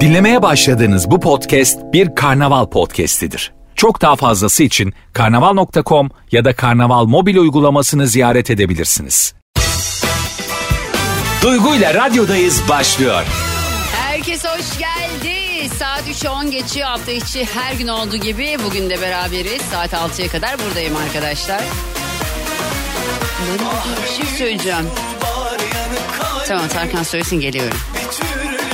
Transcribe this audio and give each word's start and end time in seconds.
Dinlemeye 0.00 0.42
başladığınız 0.42 1.10
bu 1.10 1.20
podcast 1.20 1.78
bir 1.92 2.14
karnaval 2.14 2.66
podcastidir. 2.66 3.52
Çok 3.74 4.02
daha 4.02 4.16
fazlası 4.16 4.62
için 4.62 4.94
karnaval.com 5.12 6.10
ya 6.32 6.44
da 6.44 6.56
karnaval 6.56 7.04
mobil 7.04 7.36
uygulamasını 7.36 8.06
ziyaret 8.06 8.50
edebilirsiniz. 8.50 9.34
Duygu 11.42 11.74
ile 11.74 11.94
radyodayız 11.94 12.62
başlıyor. 12.68 13.22
Herkes 13.92 14.44
hoş 14.44 14.78
geldi. 14.78 15.68
Saat 15.78 16.02
3'e 16.08 16.30
10 16.30 16.50
geçiyor 16.50 16.88
hafta 16.88 17.12
içi 17.12 17.44
her 17.44 17.74
gün 17.74 17.88
olduğu 17.88 18.16
gibi 18.16 18.56
bugün 18.66 18.90
de 18.90 19.00
beraberiz. 19.00 19.62
Saat 19.72 19.92
6'ya 19.92 20.28
kadar 20.28 20.56
buradayım 20.58 20.96
arkadaşlar. 20.96 21.62
Bir 24.02 24.24
şey 24.24 24.36
söyleyeceğim. 24.38 24.86
Tamam 26.48 26.68
Tarkan 26.68 27.02
söylesin 27.02 27.40
geliyorum. 27.40 27.78
Gün 28.50 28.65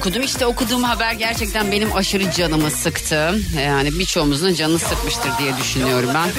okudum. 0.00 0.22
İşte 0.22 0.46
okuduğum 0.46 0.82
haber 0.82 1.12
gerçekten 1.12 1.72
benim 1.72 1.96
aşırı 1.96 2.30
canımı 2.30 2.70
sıktı. 2.70 3.40
Yani 3.66 3.98
birçoğumuzun 3.98 4.54
canını 4.54 4.78
sıkmıştır 4.78 5.30
diye 5.38 5.56
düşünüyorum 5.56 6.10
ben. 6.14 6.30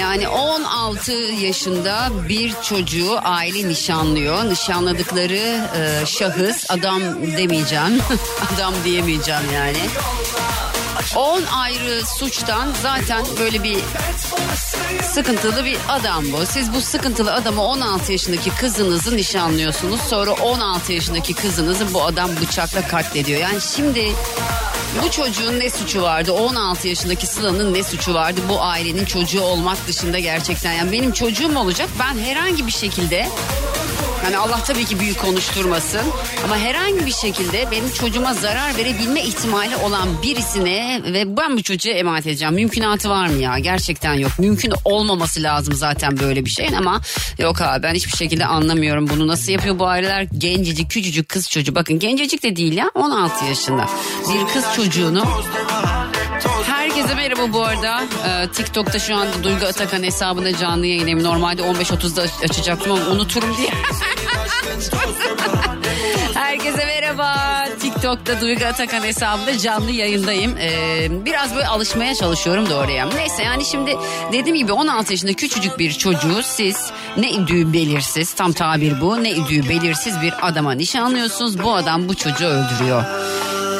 Yani 0.00 0.28
16 0.28 1.12
yaşında 1.12 2.08
bir 2.28 2.54
çocuğu 2.62 3.18
aile 3.24 3.68
nişanlıyor. 3.68 4.44
Nişanladıkları 4.44 5.68
e, 5.76 6.06
şahıs 6.06 6.70
adam 6.70 7.02
demeyeceğim. 7.36 8.00
adam 8.54 8.74
diyemeyeceğim 8.84 9.52
yani. 9.54 9.78
10 11.16 11.42
ayrı 11.42 12.06
suçtan 12.18 12.72
zaten 12.82 13.24
böyle 13.40 13.62
bir 13.62 13.78
sıkıntılı 15.02 15.64
bir 15.64 15.76
adam 15.88 16.24
bu. 16.32 16.46
Siz 16.46 16.74
bu 16.74 16.80
sıkıntılı 16.80 17.34
adamı 17.34 17.62
16 17.62 18.12
yaşındaki 18.12 18.50
kızınızı 18.50 19.16
nişanlıyorsunuz. 19.16 20.00
Sonra 20.00 20.32
16 20.32 20.92
yaşındaki 20.92 21.34
kızınızı 21.34 21.94
bu 21.94 22.04
adam 22.04 22.30
bıçakla 22.40 22.88
katlediyor. 22.88 23.40
Yani 23.40 23.60
şimdi 23.76 24.12
bu 25.02 25.10
çocuğun 25.10 25.60
ne 25.60 25.70
suçu 25.70 26.02
vardı? 26.02 26.32
16 26.32 26.88
yaşındaki 26.88 27.26
Sıla'nın 27.26 27.74
ne 27.74 27.82
suçu 27.82 28.14
vardı? 28.14 28.40
Bu 28.48 28.62
ailenin 28.62 29.04
çocuğu 29.04 29.42
olmak 29.42 29.88
dışında 29.88 30.18
gerçekten. 30.18 30.72
Yani 30.72 30.92
benim 30.92 31.12
çocuğum 31.12 31.58
olacak. 31.58 31.88
Ben 31.98 32.18
herhangi 32.18 32.66
bir 32.66 32.72
şekilde 32.72 33.28
yani 34.24 34.36
Allah 34.36 34.64
tabii 34.66 34.84
ki 34.84 35.00
büyük 35.00 35.18
konuşturmasın 35.18 36.00
ama 36.44 36.58
herhangi 36.58 37.06
bir 37.06 37.12
şekilde 37.12 37.70
benim 37.70 37.92
çocuğuma 37.92 38.34
zarar 38.34 38.76
verebilme 38.76 39.22
ihtimali 39.22 39.76
olan 39.76 40.22
birisine 40.22 41.02
ve 41.04 41.36
ben 41.36 41.56
bu 41.56 41.62
çocuğa 41.62 41.92
emanet 41.92 42.26
edeceğim. 42.26 42.54
Mümkünatı 42.54 43.10
var 43.10 43.26
mı 43.26 43.42
ya? 43.42 43.58
Gerçekten 43.58 44.14
yok. 44.14 44.32
Mümkün 44.38 44.72
olmaması 44.84 45.42
lazım 45.42 45.74
zaten 45.74 46.18
böyle 46.20 46.44
bir 46.44 46.50
şeyin 46.50 46.72
ama 46.72 47.00
yok 47.38 47.60
abi 47.60 47.82
ben 47.82 47.94
hiçbir 47.94 48.16
şekilde 48.16 48.46
anlamıyorum 48.46 49.08
bunu. 49.08 49.26
Nasıl 49.26 49.52
yapıyor 49.52 49.78
bu 49.78 49.86
aileler? 49.86 50.26
Gencecik, 50.38 50.90
küçücük 50.90 51.28
kız 51.28 51.50
çocuğu. 51.50 51.74
Bakın 51.74 51.98
gencecik 51.98 52.42
de 52.42 52.56
değil 52.56 52.72
ya 52.72 52.90
16 52.94 53.44
yaşında. 53.44 53.86
Bir 54.28 54.52
kız 54.52 54.64
çocuğunu 54.76 55.24
Herkese 56.66 57.14
merhaba 57.14 57.52
bu 57.52 57.64
arada. 57.64 58.02
Ee, 58.28 58.48
TikTok'ta 58.48 58.98
şu 58.98 59.16
anda 59.16 59.42
Duygu 59.44 59.66
Atakan 59.66 60.02
hesabında 60.02 60.56
canlı 60.58 60.86
yayınım. 60.86 61.22
Normalde 61.24 61.62
15.30'da 61.62 62.22
aç- 62.22 62.50
açacaktım 62.50 62.92
ama 62.92 63.04
unuturum 63.04 63.56
diye. 63.56 63.70
Herkese 66.34 66.84
merhaba. 66.84 67.34
TikTok'ta 67.80 68.40
Duygu 68.40 68.64
Atakan 68.64 69.02
hesabında 69.02 69.58
canlı 69.58 69.90
yayındayım. 69.90 70.56
Ee, 70.58 71.06
biraz 71.24 71.54
böyle 71.54 71.66
alışmaya 71.66 72.14
çalışıyorum 72.14 72.70
da 72.70 72.74
oraya. 72.76 73.06
Neyse 73.06 73.42
yani 73.42 73.64
şimdi 73.64 73.96
dediğim 74.32 74.56
gibi 74.56 74.72
16 74.72 75.12
yaşında 75.12 75.32
küçücük 75.32 75.78
bir 75.78 75.92
çocuğu 75.92 76.42
siz 76.42 76.90
ne 77.16 77.30
idüğü 77.30 77.72
belirsiz 77.72 78.32
tam 78.32 78.52
tabir 78.52 79.00
bu 79.00 79.22
ne 79.22 79.30
idüğü 79.30 79.68
belirsiz 79.68 80.20
bir 80.22 80.34
adama 80.48 80.72
nişanlıyorsunuz. 80.72 81.62
Bu 81.62 81.74
adam 81.74 82.08
bu 82.08 82.14
çocuğu 82.14 82.46
öldürüyor. 82.46 83.04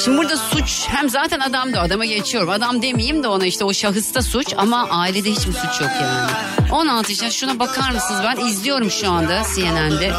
Şimdi 0.00 0.18
burada 0.18 0.36
suç 0.36 0.84
hem 0.88 1.08
zaten 1.10 1.40
adam 1.40 1.72
da 1.72 1.80
adama 1.80 2.04
geçiyorum. 2.04 2.50
Adam 2.50 2.82
demeyeyim 2.82 3.22
de 3.22 3.28
ona 3.28 3.46
işte 3.46 3.64
o 3.64 3.72
şahısta 3.72 4.22
suç 4.22 4.54
ama 4.56 4.88
ailede 4.90 5.30
hiçbir 5.30 5.52
suç 5.52 5.80
yok 5.80 5.90
yani. 6.02 6.30
16 6.72 7.12
yaşında 7.12 7.30
şuna 7.30 7.58
bakar 7.58 7.90
mısınız 7.90 8.20
ben 8.24 8.46
izliyorum 8.46 8.90
şu 8.90 9.10
anda 9.10 9.42
CNN'de. 9.56 10.12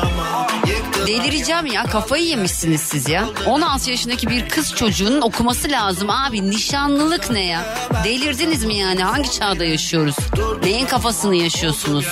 Delireceğim 1.07 1.65
ya 1.65 1.83
kafayı 1.83 2.25
yemişsiniz 2.25 2.81
siz 2.81 3.09
ya. 3.09 3.25
16 3.45 3.89
yaşındaki 3.91 4.27
bir 4.29 4.49
kız 4.49 4.73
çocuğunun 4.75 5.21
okuması 5.21 5.69
lazım 5.71 6.09
abi. 6.09 6.49
Nişanlılık 6.51 7.29
ne 7.31 7.45
ya? 7.45 7.75
Delirdiniz 8.03 8.63
mi 8.63 8.75
yani? 8.75 9.03
Hangi 9.03 9.31
çağda 9.31 9.65
yaşıyoruz? 9.65 10.15
Neyin 10.63 10.85
kafasını 10.85 11.35
yaşıyorsunuz? 11.35 12.05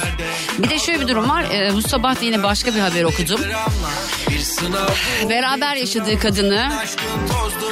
Bir 0.60 0.70
de 0.70 0.80
şöyle 0.80 1.02
bir 1.02 1.08
durum 1.08 1.30
var. 1.30 1.44
Ee, 1.54 1.74
bu 1.74 1.82
sabah 1.82 2.16
da 2.22 2.26
yine 2.26 2.44
başka 2.44 2.76
bir 2.76 2.80
haber 2.80 3.04
okudum. 3.04 3.42
Beraber 5.30 5.76
yaşadığı 5.76 6.20
kadını 6.20 6.72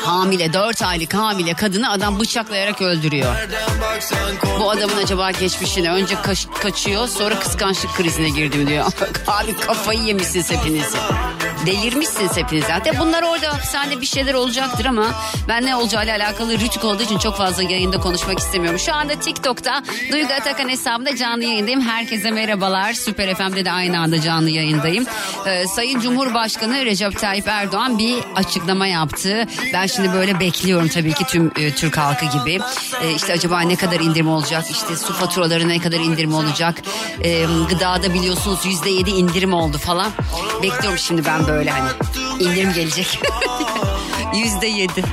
hamile 0.05 0.53
4 0.53 0.81
aylık 0.81 1.13
hamile 1.13 1.53
kadını 1.53 1.91
adam 1.91 2.19
bıçaklayarak 2.19 2.81
öldürüyor. 2.81 3.35
Bu 4.59 4.71
adamın 4.71 4.97
acaba 4.97 5.31
geçmişini 5.31 5.91
önce 5.91 6.15
kaç- 6.21 6.47
kaçıyor 6.61 7.07
sonra 7.07 7.39
kıskançlık 7.39 7.93
krizine 7.95 8.29
girdim 8.29 8.67
diyor. 8.67 8.85
Abi 9.27 9.57
kafayı 9.57 9.99
yemişsiniz 9.99 10.51
hepiniz. 10.51 10.85
Delirmişsiniz 11.65 12.37
hepiniz 12.37 12.63
zaten. 12.65 12.95
Bunlar 12.99 13.23
orada 13.23 13.53
hapishanede 13.53 14.01
bir 14.01 14.05
şeyler 14.05 14.33
olacaktır 14.33 14.85
ama 14.85 15.05
ben 15.47 15.65
ne 15.65 15.75
olacağıyla 15.75 16.15
alakalı 16.15 16.59
rütük 16.59 16.83
olduğu 16.83 17.03
için 17.03 17.17
çok 17.17 17.37
fazla 17.37 17.63
yayında 17.63 17.99
konuşmak 17.99 18.39
istemiyorum. 18.39 18.79
Şu 18.79 18.93
anda 18.93 19.15
TikTok'ta 19.15 19.83
Duygu 20.11 20.33
Atakan 20.33 20.69
hesabında 20.69 21.15
canlı 21.15 21.43
yayındayım. 21.43 21.81
Herkese 21.81 22.31
merhabalar. 22.31 22.93
Süper 22.93 23.35
FM'de 23.35 23.65
de 23.65 23.71
aynı 23.71 23.99
anda 23.99 24.21
canlı 24.21 24.49
yayındayım. 24.49 25.05
Ee, 25.47 25.67
Sayın 25.67 25.99
Cumhurbaşkanı 25.99 26.85
Recep 26.85 27.19
Tayyip 27.19 27.47
Erdoğan 27.47 27.97
bir 27.97 28.15
açıklama 28.35 28.87
yaptı. 28.87 29.47
Ben 29.73 29.85
şimdi 29.87 30.13
böyle 30.13 30.39
bekliyorum 30.39 30.87
tabii 30.87 31.13
ki 31.13 31.23
tüm 31.25 31.51
e, 31.59 31.71
Türk 31.71 31.97
halkı 31.97 32.25
gibi. 32.25 32.59
E, 33.03 33.11
işte 33.15 33.33
acaba 33.33 33.61
ne 33.61 33.75
kadar 33.75 33.99
indirim 33.99 34.29
olacak? 34.29 34.65
İşte 34.71 34.95
su 34.95 35.13
faturaları 35.13 35.67
ne 35.67 35.79
kadar 35.79 35.99
indirim 35.99 36.33
olacak? 36.33 36.75
E, 37.23 37.45
gıdada 37.69 38.13
biliyorsunuz 38.13 38.59
yüzde 38.65 38.89
yedi 38.89 39.09
indirim 39.09 39.53
oldu 39.53 39.77
falan. 39.77 40.11
Bekliyorum 40.63 40.97
şimdi 40.97 41.25
ben 41.25 41.47
böyle 41.47 41.50
hani 41.51 41.89
indirim 42.39 42.73
gelecek. 42.73 43.19
Yüzde 44.35 44.67
yedi. 44.67 45.03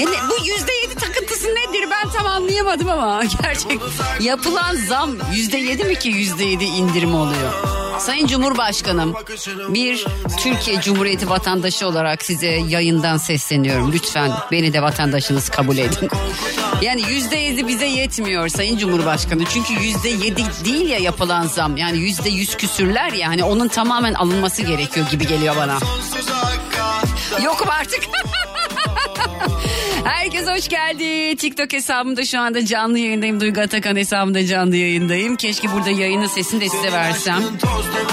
Yani 0.00 0.16
bu 0.30 0.46
yüzde 0.46 0.72
yedi 0.72 0.94
takıntısı 0.94 1.48
nedir 1.48 1.90
ben 1.90 2.10
tam 2.10 2.26
anlayamadım 2.26 2.90
ama 2.90 3.22
gerçek 3.42 3.80
yapılan 4.20 4.76
zam 4.76 5.10
yüzde 5.34 5.56
yedi 5.58 5.84
mi 5.84 5.98
ki 5.98 6.08
yüzde 6.08 6.44
yedi 6.44 6.64
indirim 6.64 7.14
oluyor? 7.14 7.52
Sayın 7.98 8.26
Cumhurbaşkanım 8.26 9.14
bir 9.68 10.04
Türkiye 10.38 10.80
Cumhuriyeti 10.80 11.30
vatandaşı 11.30 11.86
olarak 11.86 12.22
size 12.24 12.46
yayından 12.46 13.16
sesleniyorum. 13.16 13.92
Lütfen 13.92 14.30
beni 14.52 14.72
de 14.72 14.82
vatandaşınız 14.82 15.48
kabul 15.48 15.78
edin. 15.78 16.08
Yani 16.82 17.02
yüzde 17.10 17.36
yedi 17.36 17.68
bize 17.68 17.86
yetmiyor 17.86 18.48
Sayın 18.48 18.78
Cumhurbaşkanı. 18.78 19.44
Çünkü 19.44 19.74
yüzde 19.74 20.08
yedi 20.08 20.42
değil 20.64 20.88
ya 20.88 20.98
yapılan 20.98 21.46
zam. 21.46 21.76
Yani 21.76 21.98
yüzde 21.98 22.28
yüz 22.28 22.56
küsürler 22.56 23.12
ya 23.12 23.28
hani 23.28 23.44
onun 23.44 23.68
tamamen 23.68 24.14
alınması 24.14 24.62
gerekiyor 24.62 25.06
gibi 25.10 25.26
geliyor 25.26 25.56
bana. 25.56 25.78
Yokum 27.44 27.70
artık. 27.70 28.00
Herkes 30.04 30.46
hoş 30.48 30.68
geldi. 30.68 31.36
TikTok 31.36 31.72
hesabımda 31.72 32.24
şu 32.24 32.40
anda 32.40 32.66
canlı 32.66 32.98
yayındayım. 32.98 33.40
Duygu 33.40 33.60
Atakan 33.60 33.96
hesabımda 33.96 34.46
canlı 34.46 34.76
yayındayım. 34.76 35.36
Keşke 35.36 35.72
burada 35.72 35.90
yayının 35.90 36.26
sesini 36.26 36.60
de 36.60 36.68
size 36.68 36.92
versem. 36.92 37.42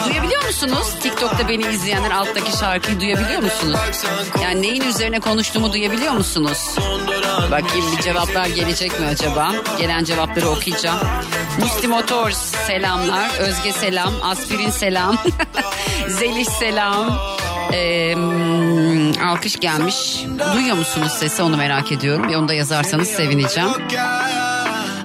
Duyabiliyor 0.10 0.46
musunuz? 0.46 0.88
TikTok'ta 1.04 1.50
beni 1.50 1.68
izleyenler 1.68 2.12
alttaki 2.12 2.58
şarkıyı 2.58 3.00
duyabiliyor 3.00 3.42
musunuz? 3.42 3.80
Yani 4.44 4.62
neyin 4.62 4.82
üzerine 4.82 5.20
konuştuğumu 5.20 5.74
duyabiliyor 5.74 6.14
musunuz? 6.14 6.76
Bakayım 7.52 7.86
bir 7.98 8.02
cevaplar 8.04 8.46
gelecek 8.46 9.00
mi 9.00 9.06
acaba? 9.06 9.56
Gelen 9.80 10.04
cevapları 10.04 10.50
okuyacağım. 10.50 11.00
Musti 11.60 11.88
Motors 11.88 12.38
selamlar. 12.68 13.30
Özge 13.40 13.72
selam. 13.72 14.14
Aspirin 14.24 14.70
selam. 14.70 15.18
Zeliş 16.08 16.48
selam. 16.48 17.20
Ee, 17.74 18.16
alkış 19.26 19.60
gelmiş. 19.60 20.26
Duyuyor 20.54 20.78
musunuz 20.78 21.12
sesi 21.12 21.42
onu 21.42 21.58
merak 21.58 21.92
ediyorum. 21.92 22.30
Bir 22.30 22.36
onu 22.36 22.48
da 22.48 22.54
yazarsanız 22.54 23.08
sevineceğim. 23.08 23.70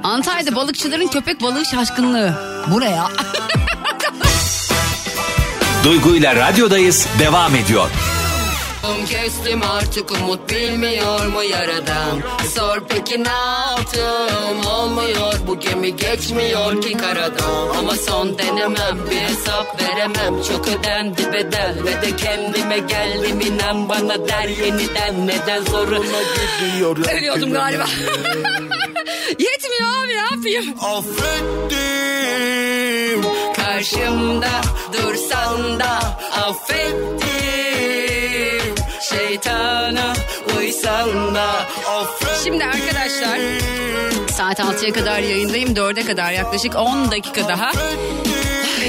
Antalya'da 0.03 0.57
balıkçıların 0.57 1.07
köpek 1.07 1.43
balığı 1.43 1.65
şaşkınlığı. 1.65 2.35
Buraya. 2.71 3.09
Duygu 5.85 6.17
ile 6.17 6.37
radyodayız 6.37 7.07
devam 7.19 7.55
ediyor. 7.55 7.91
Kestim 9.11 9.63
artık 9.63 10.11
umut 10.11 10.51
bilmiyor 10.51 11.27
mu 11.27 11.43
yaradan? 11.43 12.23
Sor 12.55 12.83
peki 12.89 13.25
ne 13.25 13.29
yaptım? 13.29 14.67
Olmuyor. 14.67 15.35
Bu 15.47 15.61
gemi 15.61 15.97
geçmiyor 15.97 16.83
ki 16.83 16.97
karadan. 16.97 17.69
Ama 17.79 17.95
son 17.97 18.39
denemem 18.39 18.99
bir 19.11 19.17
hesap 19.17 19.83
veremem. 19.83 20.43
Çok 20.43 20.69
ödendi 20.69 21.33
bedel 21.33 21.75
ve 21.85 22.03
de 22.03 22.17
kendime 22.17 22.79
geldim. 22.79 23.41
İnan 23.41 23.89
bana 23.89 24.29
der 24.29 24.49
yeniden. 24.49 25.27
Neden 25.27 25.63
zoruna 25.63 26.23
gidiyor 26.35 26.97
Ölüyordum 26.97 27.53
galiba. 27.53 27.85
Yetmiyor 29.29 30.05
abi 30.05 30.09
ne 30.09 30.15
yapayım? 30.37 30.75
Affettim. 30.81 31.85
Karşımda 33.57 34.51
dursan 34.93 35.81
da 35.81 35.99
affettim 36.47 37.74
Şeytana 39.35 40.13
uysan 40.59 41.35
da 41.35 41.47
Şimdi 42.45 42.65
arkadaşlar 42.65 43.39
saat 44.31 44.61
6'ya 44.61 44.93
kadar 44.93 45.19
yayındayım 45.19 45.75
4'e 45.75 46.07
kadar 46.07 46.33
yaklaşık 46.33 46.77
10 46.77 47.11
dakika 47.11 47.49
daha 47.49 47.73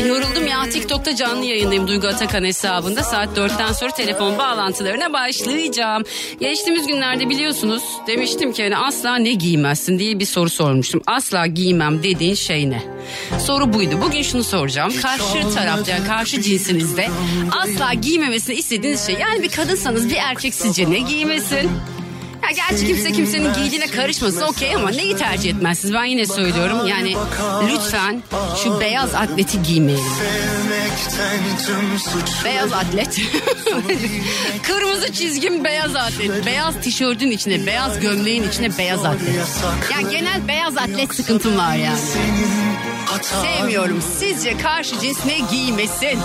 Yoruldum 0.04 0.48
ya 0.48 0.70
TikTok'ta 0.70 1.16
canlı 1.16 1.46
yayındayım 1.46 1.88
Duygu 1.88 2.08
Atakan 2.08 2.44
hesabında 2.44 3.04
saat 3.04 3.38
4'ten 3.38 3.74
sonra 3.74 3.92
telefon 3.92 4.38
bağlantılarına 4.38 5.14
başlayacağım. 5.14 6.04
Geçtiğimiz 6.40 6.88
günlerde 6.88 7.30
biliyorsunuz 7.30 7.84
demiştim 8.08 8.54
ki 8.54 8.64
hani 8.64 8.78
asla 8.78 9.16
ne 9.16 9.32
giymezsin 9.32 10.00
diye 10.00 10.20
bir 10.20 10.26
soru 10.26 10.50
sormuştum. 10.50 11.02
Asla 11.08 11.48
giymem 11.48 12.04
dediğin 12.04 12.36
şey 12.36 12.70
ne? 12.70 12.84
Soru 13.40 13.74
buydu. 13.74 13.96
Bugün 14.02 14.22
şunu 14.22 14.44
soracağım. 14.44 14.94
Karşı 15.02 15.54
tarafta 15.56 15.92
yani 15.92 16.08
karşı 16.08 16.42
cinsinizde 16.42 17.08
asla 17.52 17.94
giymemesini 17.94 18.56
istediğiniz 18.56 19.06
şey. 19.06 19.16
Yani 19.16 19.44
bir 19.44 19.50
kadınsanız 19.50 20.10
bir 20.10 20.16
erkek 20.16 20.54
sizce 20.54 20.90
ne 20.90 21.00
giymesin? 21.00 21.72
Ya 22.46 22.52
gerçi 22.52 22.88
kimse 22.88 23.12
kimsenin 23.12 23.54
giydiğine 23.54 23.88
karışmasın 23.88 24.42
okey 24.42 24.76
ama 24.76 24.90
neyi 24.90 25.18
tercih 25.18 25.50
etmezsiniz? 25.50 25.94
Ben 25.94 26.04
yine 26.04 26.26
söylüyorum 26.26 26.88
yani 26.88 27.16
lütfen 27.72 28.24
şu 28.64 28.80
beyaz 28.80 29.16
atleti 29.16 29.64
suç 31.98 32.46
Beyaz 32.46 32.74
atlet. 32.74 33.20
Kırmızı 34.64 35.14
çizgim 35.14 35.64
beyaz 35.64 35.96
atlet. 35.96 36.46
Beyaz 36.46 36.76
tişörtün 36.82 37.32
içine, 37.32 37.66
beyaz 37.66 38.00
gömleğin 38.00 38.50
içine 38.50 38.78
beyaz 38.78 39.06
atlet. 39.06 39.36
Ya 39.92 40.10
genel 40.12 40.48
beyaz 40.48 40.78
atlet 40.78 41.16
sıkıntım 41.16 41.58
var 41.58 41.76
yani. 41.76 42.00
Sevmiyorum. 43.22 44.02
Sizce 44.20 44.58
karşı 44.58 45.00
cins 45.00 45.26
ne 45.26 45.40
giymesin? 45.52 46.20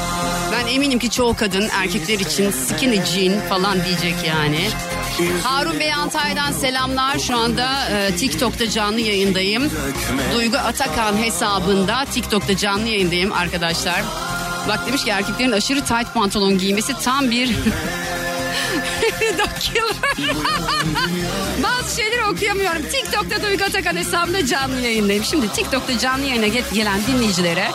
Ben 0.53 0.67
eminim 0.67 0.99
ki 0.99 1.11
çoğu 1.11 1.37
kadın 1.37 1.69
erkekler 1.73 2.19
için 2.19 2.50
skinny 2.50 3.05
jean 3.05 3.49
falan 3.49 3.85
diyecek 3.85 4.15
yani. 4.27 4.69
Harun 5.43 5.81
Bey 5.81 5.93
Antalya'dan 5.93 6.53
selamlar. 6.53 7.19
Şu 7.19 7.37
anda 7.37 7.88
e, 7.91 8.17
TikTok'ta 8.17 8.71
canlı 8.71 9.00
yayındayım. 9.00 9.71
Duygu 10.35 10.56
Atakan 10.56 11.17
hesabında 11.17 12.05
TikTok'ta 12.05 12.56
canlı 12.56 12.88
yayındayım 12.88 13.33
arkadaşlar. 13.33 14.03
Bak 14.69 14.87
demiş 14.87 15.05
ki 15.05 15.11
erkeklerin 15.11 15.53
aşırı 15.53 15.81
tight 15.81 16.15
pantolon 16.15 16.59
giymesi 16.59 16.93
tam 17.05 17.31
bir... 17.31 17.56
Bazı 21.62 21.97
şeyleri 21.97 22.25
okuyamıyorum. 22.25 22.82
TikTok'ta 22.82 23.43
Duygu 23.43 23.64
Atakan 23.64 23.97
hesabında 23.97 24.47
canlı 24.47 24.81
yayındayım. 24.81 25.25
Şimdi 25.25 25.49
TikTok'ta 25.49 25.99
canlı 25.99 26.25
yayına 26.26 26.47
gelen 26.47 27.06
dinleyicilere 27.06 27.70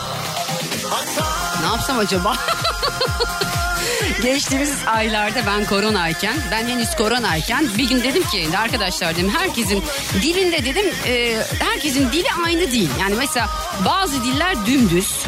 ne 1.61 1.65
yapsam 1.65 1.99
acaba? 1.99 2.35
Geçtiğimiz 4.21 4.73
aylarda 4.87 5.45
ben 5.47 5.65
koronayken, 5.65 6.37
ben 6.51 6.67
henüz 6.67 6.95
koronayken 6.95 7.67
bir 7.77 7.89
gün 7.89 8.03
dedim 8.03 8.23
ki 8.23 8.47
arkadaşlar 8.57 9.15
dedim 9.15 9.29
herkesin 9.29 9.83
dilinde 10.21 10.65
dedim 10.65 10.85
e, 11.05 11.37
herkesin 11.59 12.11
dili 12.11 12.27
aynı 12.45 12.71
değil. 12.71 12.89
Yani 13.01 13.15
mesela 13.15 13.49
bazı 13.85 14.23
diller 14.23 14.65
dümdüz, 14.65 15.25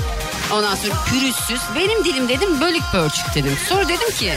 ondan 0.54 0.76
sonra 0.76 0.94
pürüzsüz. 1.06 1.62
Benim 1.76 2.06
dilim 2.06 2.30
dedim 2.30 2.62
bölük 2.62 2.84
pörçük 2.92 3.36
dedim. 3.36 3.58
Sonra 3.70 3.88
dedim 3.88 4.12
ki 4.12 4.34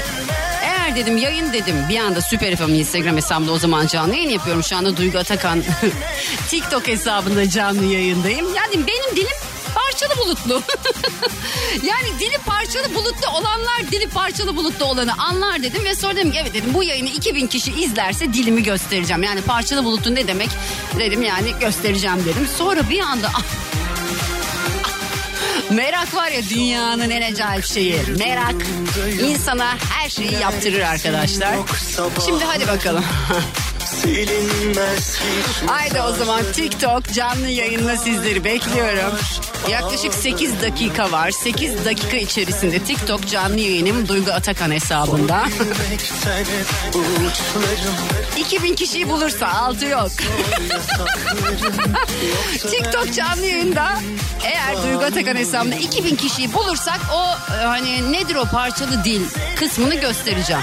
eğer 0.90 0.96
dedim 0.96 1.16
yayın 1.16 1.52
dedim 1.52 1.76
bir 1.88 1.98
anda 1.98 2.20
Süper 2.20 2.56
FM'in 2.56 2.74
Instagram 2.74 3.16
hesabında 3.16 3.52
o 3.52 3.58
zaman 3.58 3.86
canlı 3.86 4.14
yayın 4.14 4.28
yapıyorum. 4.28 4.62
Şu 4.62 4.76
anda 4.76 4.96
Duygu 4.96 5.18
Atakan 5.18 5.62
TikTok 6.48 6.88
hesabında 6.88 7.50
canlı 7.50 7.84
yayındayım. 7.84 8.46
Yani 8.54 8.86
benim 8.86 9.16
dilim 9.16 9.36
parçalı 9.74 10.18
bulutlu. 10.18 10.62
yani 11.82 12.18
dili 12.18 12.38
parçalı 12.46 12.94
bulutlu 12.94 13.28
olanlar 13.30 13.92
dili 13.92 14.08
parçalı 14.08 14.56
bulutlu 14.56 14.84
olanı 14.84 15.12
anlar 15.18 15.62
dedim 15.62 15.84
ve 15.84 15.94
sonra 15.94 16.16
dedim 16.16 16.32
evet 16.40 16.54
dedim 16.54 16.74
bu 16.74 16.82
yayını 16.82 17.08
2000 17.08 17.46
kişi 17.46 17.72
izlerse 17.72 18.32
dilimi 18.32 18.62
göstereceğim. 18.62 19.22
Yani 19.22 19.40
parçalı 19.40 19.84
bulutlu 19.84 20.14
ne 20.14 20.28
demek 20.28 20.48
dedim 20.98 21.22
yani 21.22 21.52
göstereceğim 21.60 22.24
dedim. 22.24 22.48
Sonra 22.58 22.90
bir 22.90 23.00
anda 23.00 23.30
Merak 25.70 26.14
var 26.14 26.30
ya 26.30 26.42
dünyanın 26.50 27.10
en 27.10 27.32
acayip 27.32 27.64
şeyi. 27.64 27.96
Merak 28.18 28.54
insana 29.22 29.76
her 29.90 30.08
şeyi 30.08 30.32
yaptırır 30.32 30.80
arkadaşlar. 30.80 31.54
Şimdi 32.26 32.44
hadi 32.44 32.68
bakalım. 32.68 33.04
Silinmez 34.02 35.18
hiç 35.20 35.68
Haydi 35.70 36.00
o 36.00 36.12
zaman 36.12 36.42
TikTok 36.52 37.12
canlı 37.12 37.48
yayınla 37.48 37.96
sizleri 37.96 38.44
bekliyorum. 38.44 39.18
Yaklaşık 39.70 40.14
8 40.14 40.62
dakika 40.62 41.12
var. 41.12 41.30
8 41.30 41.84
dakika 41.84 42.16
içerisinde 42.16 42.78
TikTok 42.78 43.28
canlı 43.28 43.60
yayınım 43.60 44.08
Duygu 44.08 44.30
Atakan 44.30 44.70
hesabında. 44.70 45.44
Bekten 45.90 46.38
hep 46.38 46.94
uçlarım 46.96 47.94
2000 48.38 48.74
kişiyi 48.74 49.08
bulursa 49.08 49.48
altı 49.48 49.86
yok. 49.86 50.10
TikTok 52.70 53.14
canlı 53.14 53.46
yayında 53.46 53.98
eğer 54.44 54.82
Duygu 54.82 55.04
Atakan 55.04 55.36
hesabında 55.36 55.74
2000 55.74 56.16
kişiyi 56.16 56.52
bulursak 56.54 57.00
o 57.14 57.54
e, 57.54 57.64
hani 57.64 58.12
nedir 58.12 58.34
o 58.34 58.44
parçalı 58.44 59.04
dil 59.04 59.22
kısmını 59.56 59.94
göstereceğim. 59.94 60.62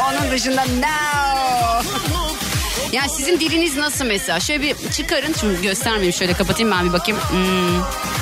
Onun 0.08 0.30
dışında 0.30 0.64
no. 0.64 1.21
Yani 2.92 3.08
sizin 3.08 3.40
diliniz 3.40 3.76
nasıl 3.76 4.04
mesela? 4.04 4.40
Şöyle 4.40 4.62
bir 4.62 4.90
çıkarın. 4.90 5.34
Şimdi 5.40 5.62
göstermeyeyim 5.62 6.12
şöyle 6.12 6.32
kapatayım 6.32 6.72
ben 6.72 6.84
bir 6.88 6.92
bakayım. 6.92 7.20
Hmm, 7.20 7.80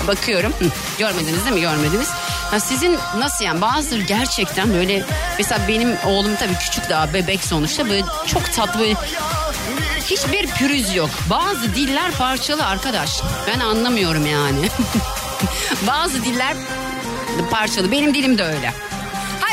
bakıyorum. 0.08 0.52
Hı, 0.58 0.64
görmediniz 0.98 1.44
değil 1.44 1.54
mi? 1.54 1.60
Görmediniz. 1.60 2.08
Ha, 2.50 2.60
sizin 2.60 2.98
nasıl 3.18 3.44
yani 3.44 3.60
bazıları 3.60 4.02
gerçekten 4.02 4.74
böyle 4.74 5.02
mesela 5.38 5.68
benim 5.68 5.96
oğlum 6.06 6.36
tabii 6.36 6.54
küçük 6.54 6.90
daha 6.90 7.14
bebek 7.14 7.44
sonuçta 7.44 7.88
böyle 7.88 8.04
çok 8.26 8.52
tatlı 8.52 8.80
böyle 8.80 8.94
hiçbir 10.04 10.46
pürüz 10.46 10.94
yok. 10.94 11.10
Bazı 11.30 11.74
diller 11.74 12.10
parçalı 12.12 12.66
arkadaş. 12.66 13.20
Ben 13.46 13.60
anlamıyorum 13.60 14.26
yani. 14.26 14.68
Bazı 15.86 16.24
diller 16.24 16.56
parçalı. 17.50 17.92
Benim 17.92 18.14
dilim 18.14 18.38
de 18.38 18.44
öyle. 18.44 18.72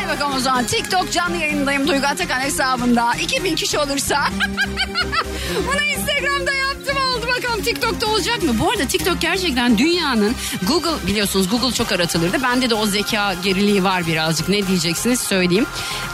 Bakalım 0.08 0.34
o 0.36 0.40
zaman 0.40 0.66
TikTok 0.66 1.12
canlı 1.12 1.38
yayındayım 1.38 1.88
Duygu 1.88 2.06
Atakan 2.06 2.40
hesabında. 2.40 3.14
2000 3.22 3.56
kişi 3.56 3.80
olursa. 3.80 4.28
Bunu 5.68 5.82
Instagram'da 5.82 6.54
yaptım 6.54 6.98
oldu 6.98 7.28
bakalım 7.38 7.62
TikTok'ta 7.64 8.08
olacak 8.08 8.44
mı? 8.44 8.60
Bu 8.60 8.72
arada 8.72 8.88
TikTok 8.88 9.22
gerçekten 9.22 9.78
dünyanın 9.78 10.36
Google 10.68 11.08
biliyorsunuz 11.08 11.50
Google 11.50 11.72
çok 11.72 11.92
aratılırdı. 11.92 12.44
Bende 12.44 12.70
de 12.70 12.76
o 12.76 12.86
zeka 12.86 13.34
geriliği 13.34 13.84
var 13.84 14.08
birazcık 14.08 14.50
ne 14.50 14.68
diyeceksiniz 14.68 15.20
söyleyeyim. 15.20 15.66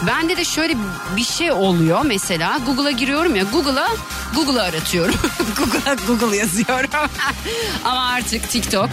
Bende 0.08 0.38
de 0.38 0.46
şöyle 0.46 0.76
bir 1.16 1.24
şey 1.24 1.52
oluyor 1.52 2.02
mesela 2.06 2.60
Google'a 2.66 2.92
giriyorum 2.92 3.36
ya 3.36 3.44
Google'a 3.44 3.88
Google'ı 4.36 4.64
aratıyorum. 4.64 5.16
Google'a 5.58 5.96
Google 6.08 6.38
yazıyorum. 6.38 6.90
Ama 7.84 8.08
artık 8.08 8.50
TikTok 8.50 8.90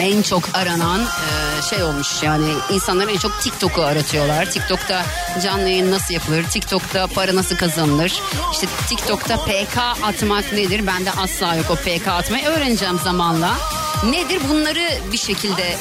en 0.00 0.22
çok 0.22 0.48
aranan 0.54 1.00
e, 1.00 1.47
şey 1.62 1.82
olmuş 1.82 2.22
yani 2.22 2.54
insanlar 2.70 3.08
en 3.08 3.16
çok 3.18 3.40
TikTok'u 3.40 3.82
aratıyorlar. 3.82 4.50
TikTok'ta 4.50 5.04
canlı 5.42 5.68
yayın 5.68 5.90
nasıl 5.90 6.14
yapılır? 6.14 6.44
TikTok'ta 6.44 7.06
para 7.06 7.34
nasıl 7.34 7.56
kazanılır? 7.56 8.12
İşte 8.52 8.66
TikTok'ta 8.88 9.36
PK 9.36 9.78
atmak 10.02 10.52
nedir? 10.52 10.86
Ben 10.86 11.06
de 11.06 11.12
asla 11.12 11.54
yok 11.54 11.66
o 11.70 11.74
PK 11.74 12.08
atmayı 12.08 12.46
öğreneceğim 12.46 12.98
zamanla. 13.04 13.54
Nedir 14.10 14.40
bunları 14.48 14.88
bir 15.12 15.18
şekilde 15.18 15.76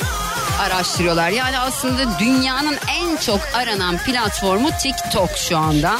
araştırıyorlar. 0.60 1.30
Yani 1.30 1.60
aslında 1.60 2.20
dünyanın 2.20 2.78
en 3.00 3.18
çok 3.18 3.40
aranan 3.54 3.98
platformu 3.98 4.70
TikTok 4.82 5.30
şu 5.38 5.58
anda. 5.58 6.00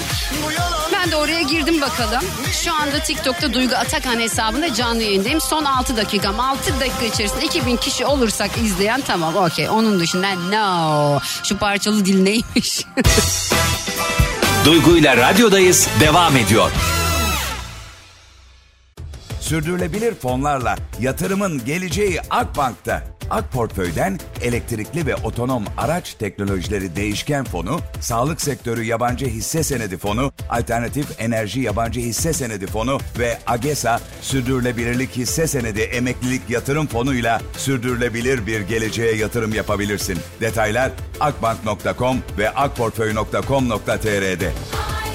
Ben 0.94 1.12
de 1.12 1.16
oraya 1.16 1.42
girdim 1.42 1.82
bakalım. 1.82 2.22
Şu 2.64 2.74
anda 2.74 3.00
TikTok'ta 3.00 3.54
Duygu 3.54 3.76
Atakan 3.76 4.20
hesabında 4.20 4.74
canlı 4.74 5.04
yayındayım. 5.04 5.42
Son 5.42 5.66
6 5.66 5.98
dakikam. 5.98 6.40
6 6.40 6.80
dakika 6.80 7.06
içerisinde 7.06 7.46
2000 7.46 7.78
kişi 7.78 8.06
olursak 8.06 8.52
izleyen 8.58 9.02
tamam 9.02 9.36
okey. 9.36 9.70
Onun 9.70 10.00
dışında 10.00 10.28
no. 10.34 11.20
Şu 11.44 11.58
parçalı 11.58 12.06
dil 12.06 12.22
neymiş? 12.24 12.86
Duygu 14.66 14.98
ile 14.98 15.18
radyodayız 15.18 15.88
devam 16.00 16.38
ediyor. 16.38 16.72
Sürdürülebilir 19.48 20.16
fonlarla 20.16 20.76
yatırımın 21.00 21.66
geleceği 21.66 22.22
Akbank'ta. 22.30 23.04
Ak 23.30 23.52
Portföy'den 23.52 24.20
elektrikli 24.42 25.06
ve 25.06 25.16
otonom 25.16 25.66
araç 25.78 26.14
teknolojileri 26.14 26.96
değişken 26.96 27.44
fonu, 27.44 27.80
sağlık 28.00 28.42
sektörü 28.42 28.84
yabancı 28.84 29.26
hisse 29.26 29.64
senedi 29.64 29.98
fonu, 29.98 30.32
alternatif 30.50 31.22
enerji 31.22 31.62
yabancı 31.62 32.00
hisse 32.00 32.34
senedi 32.34 32.68
fonu 32.68 33.00
ve 33.20 33.38
AGESA 33.48 34.00
sürdürülebilirlik 34.22 35.18
hisse 35.18 35.48
senedi 35.48 35.82
emeklilik 35.82 36.50
yatırım 36.50 36.88
fonuyla 36.88 37.42
sürdürülebilir 37.58 38.48
bir 38.48 38.62
geleceğe 38.62 39.16
yatırım 39.16 39.54
yapabilirsin. 39.54 40.20
Detaylar 40.42 40.92
akbank.com 41.20 42.18
ve 42.38 42.50
akportföy.com.tr'de. 42.50 44.48
Ay 44.48 45.07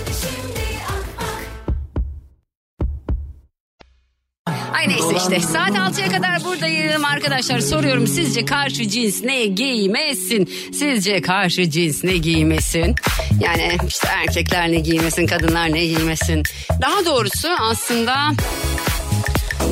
neyse 4.88 5.14
işte 5.16 5.40
saat 5.40 5.70
6'ya 5.70 6.08
kadar 6.08 6.44
buradayım 6.44 7.04
arkadaşlar 7.04 7.60
soruyorum 7.60 8.06
sizce 8.06 8.44
karşı 8.44 8.88
cins 8.88 9.22
ne 9.22 9.46
giymesin? 9.46 10.50
Sizce 10.72 11.20
karşı 11.22 11.70
cins 11.70 12.04
ne 12.04 12.16
giymesin? 12.16 12.94
Yani 13.40 13.76
işte 13.88 14.08
erkekler 14.08 14.72
ne 14.72 14.80
giymesin 14.80 15.26
kadınlar 15.26 15.72
ne 15.72 15.86
giymesin? 15.86 16.42
Daha 16.82 17.04
doğrusu 17.04 17.48
aslında 17.60 18.14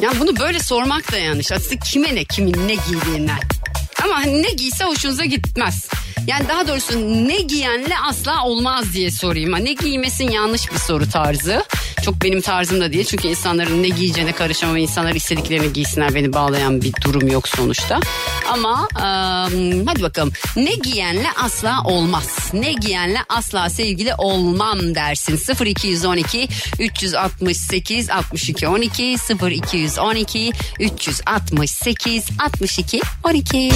ya 0.03 0.11
bunu 0.21 0.37
böyle 0.39 0.59
sormak 0.59 1.13
da 1.13 1.19
yanlış. 1.19 1.53
Aslında 1.53 1.81
kime 1.81 2.15
ne 2.15 2.25
kimin 2.25 2.69
ne 2.69 2.75
giydiğinden. 2.75 3.39
Ama 4.05 4.15
hani 4.15 4.43
ne 4.43 4.51
giyse 4.51 4.85
hoşunuza 4.85 5.25
gitmez. 5.25 5.89
Yani 6.27 6.49
daha 6.49 6.69
doğrusu 6.69 6.99
ne 7.29 7.37
giyenle 7.37 7.95
asla 8.09 8.45
olmaz 8.45 8.93
diye 8.93 9.11
sorayım. 9.11 9.65
Ne 9.65 9.73
giymesin 9.73 10.31
yanlış 10.31 10.73
bir 10.73 10.79
soru 10.79 11.11
tarzı. 11.11 11.65
Çok 12.05 12.23
benim 12.23 12.41
tarzım 12.41 12.81
da 12.81 12.93
değil. 12.93 13.05
Çünkü 13.05 13.29
insanların 13.29 13.83
ne 13.83 13.89
giyeceğine 13.89 14.33
karışamam. 14.33 14.77
İnsanlar 14.77 15.15
istediklerini 15.15 15.73
giysinler. 15.73 16.15
Beni 16.15 16.33
bağlayan 16.33 16.83
bir 16.83 16.93
durum 17.05 17.29
yok 17.29 17.49
sonuçta. 17.49 18.01
Ama 18.53 18.89
ıı, 18.97 19.85
hadi 19.87 20.03
bakalım. 20.03 20.33
Ne 20.57 20.75
giyenle 20.75 21.29
asla 21.43 21.83
olmaz. 21.85 22.51
Ne 22.53 22.73
giyenle 22.73 23.19
asla 23.29 23.71
sevgili 23.71 24.15
olmam 24.19 24.95
dersin. 24.95 25.41
0212 25.65 26.49
368 26.79 28.11
62 28.11 28.69
12 28.69 29.17
0212 29.51 30.53
368 30.81 32.25
62 32.39 33.01
12 33.25 33.71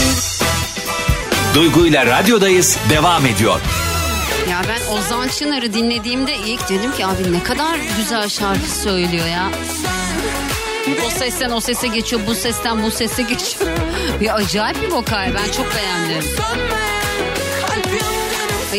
Duygu 1.55 1.87
ile 1.87 2.07
radyodayız 2.07 2.79
devam 2.91 3.27
ediyor. 3.27 3.61
Ya 4.51 4.63
ben 4.69 4.97
Ozan 4.97 5.29
Çınar'ı 5.29 5.73
dinlediğimde 5.73 6.37
ilk 6.37 6.69
dedim 6.69 6.93
ki 6.93 7.07
abi 7.07 7.33
ne 7.33 7.43
kadar 7.43 7.79
güzel 7.97 8.29
şarkı 8.29 8.71
söylüyor 8.71 9.27
ya. 9.27 9.51
O 11.07 11.11
sesten 11.11 11.51
o 11.51 11.61
sese 11.61 11.87
geçiyor, 11.89 12.23
bu 12.27 12.35
sesten 12.35 12.83
bu 12.83 12.91
sese 12.91 13.23
geçiyor. 13.23 13.71
Ya 14.21 14.35
acayip 14.35 14.83
bir 14.83 14.91
vokal 14.91 15.31
ben 15.35 15.53
çok 15.53 15.67
beğendim. 15.77 16.31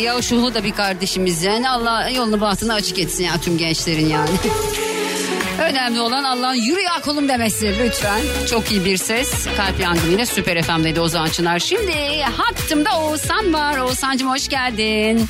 Ya 0.02 0.22
Şuhu 0.22 0.54
da 0.54 0.64
bir 0.64 0.72
kardeşimiz 0.72 1.44
yani 1.44 1.70
Allah 1.70 2.10
yolunu 2.10 2.42
bahtını 2.42 2.74
açık 2.74 3.00
etsin 3.00 3.24
ya 3.24 3.34
tüm 3.42 3.58
gençlerin 3.58 4.10
yani. 4.10 4.30
Önemli 5.62 6.00
olan 6.00 6.24
Allah'ın 6.24 6.54
yürü 6.56 6.82
ya 6.82 7.02
kolum 7.02 7.30
demesi 7.30 7.76
lütfen. 7.80 8.22
Çok 8.50 8.72
iyi 8.72 8.86
bir 8.86 8.98
ses. 8.98 9.48
Kalp 9.58 9.80
yangınıyla 9.80 10.26
Süper 10.26 10.62
FM'deydi 10.62 11.00
Ozan 11.02 11.28
Çınar. 11.28 11.60
Şimdi 11.60 12.22
hattımda 12.38 13.00
Oğuzhan 13.00 13.54
var. 13.54 13.78
Oğuzhan'cığım 13.78 14.30
hoş 14.30 14.48
geldin. 14.48 15.28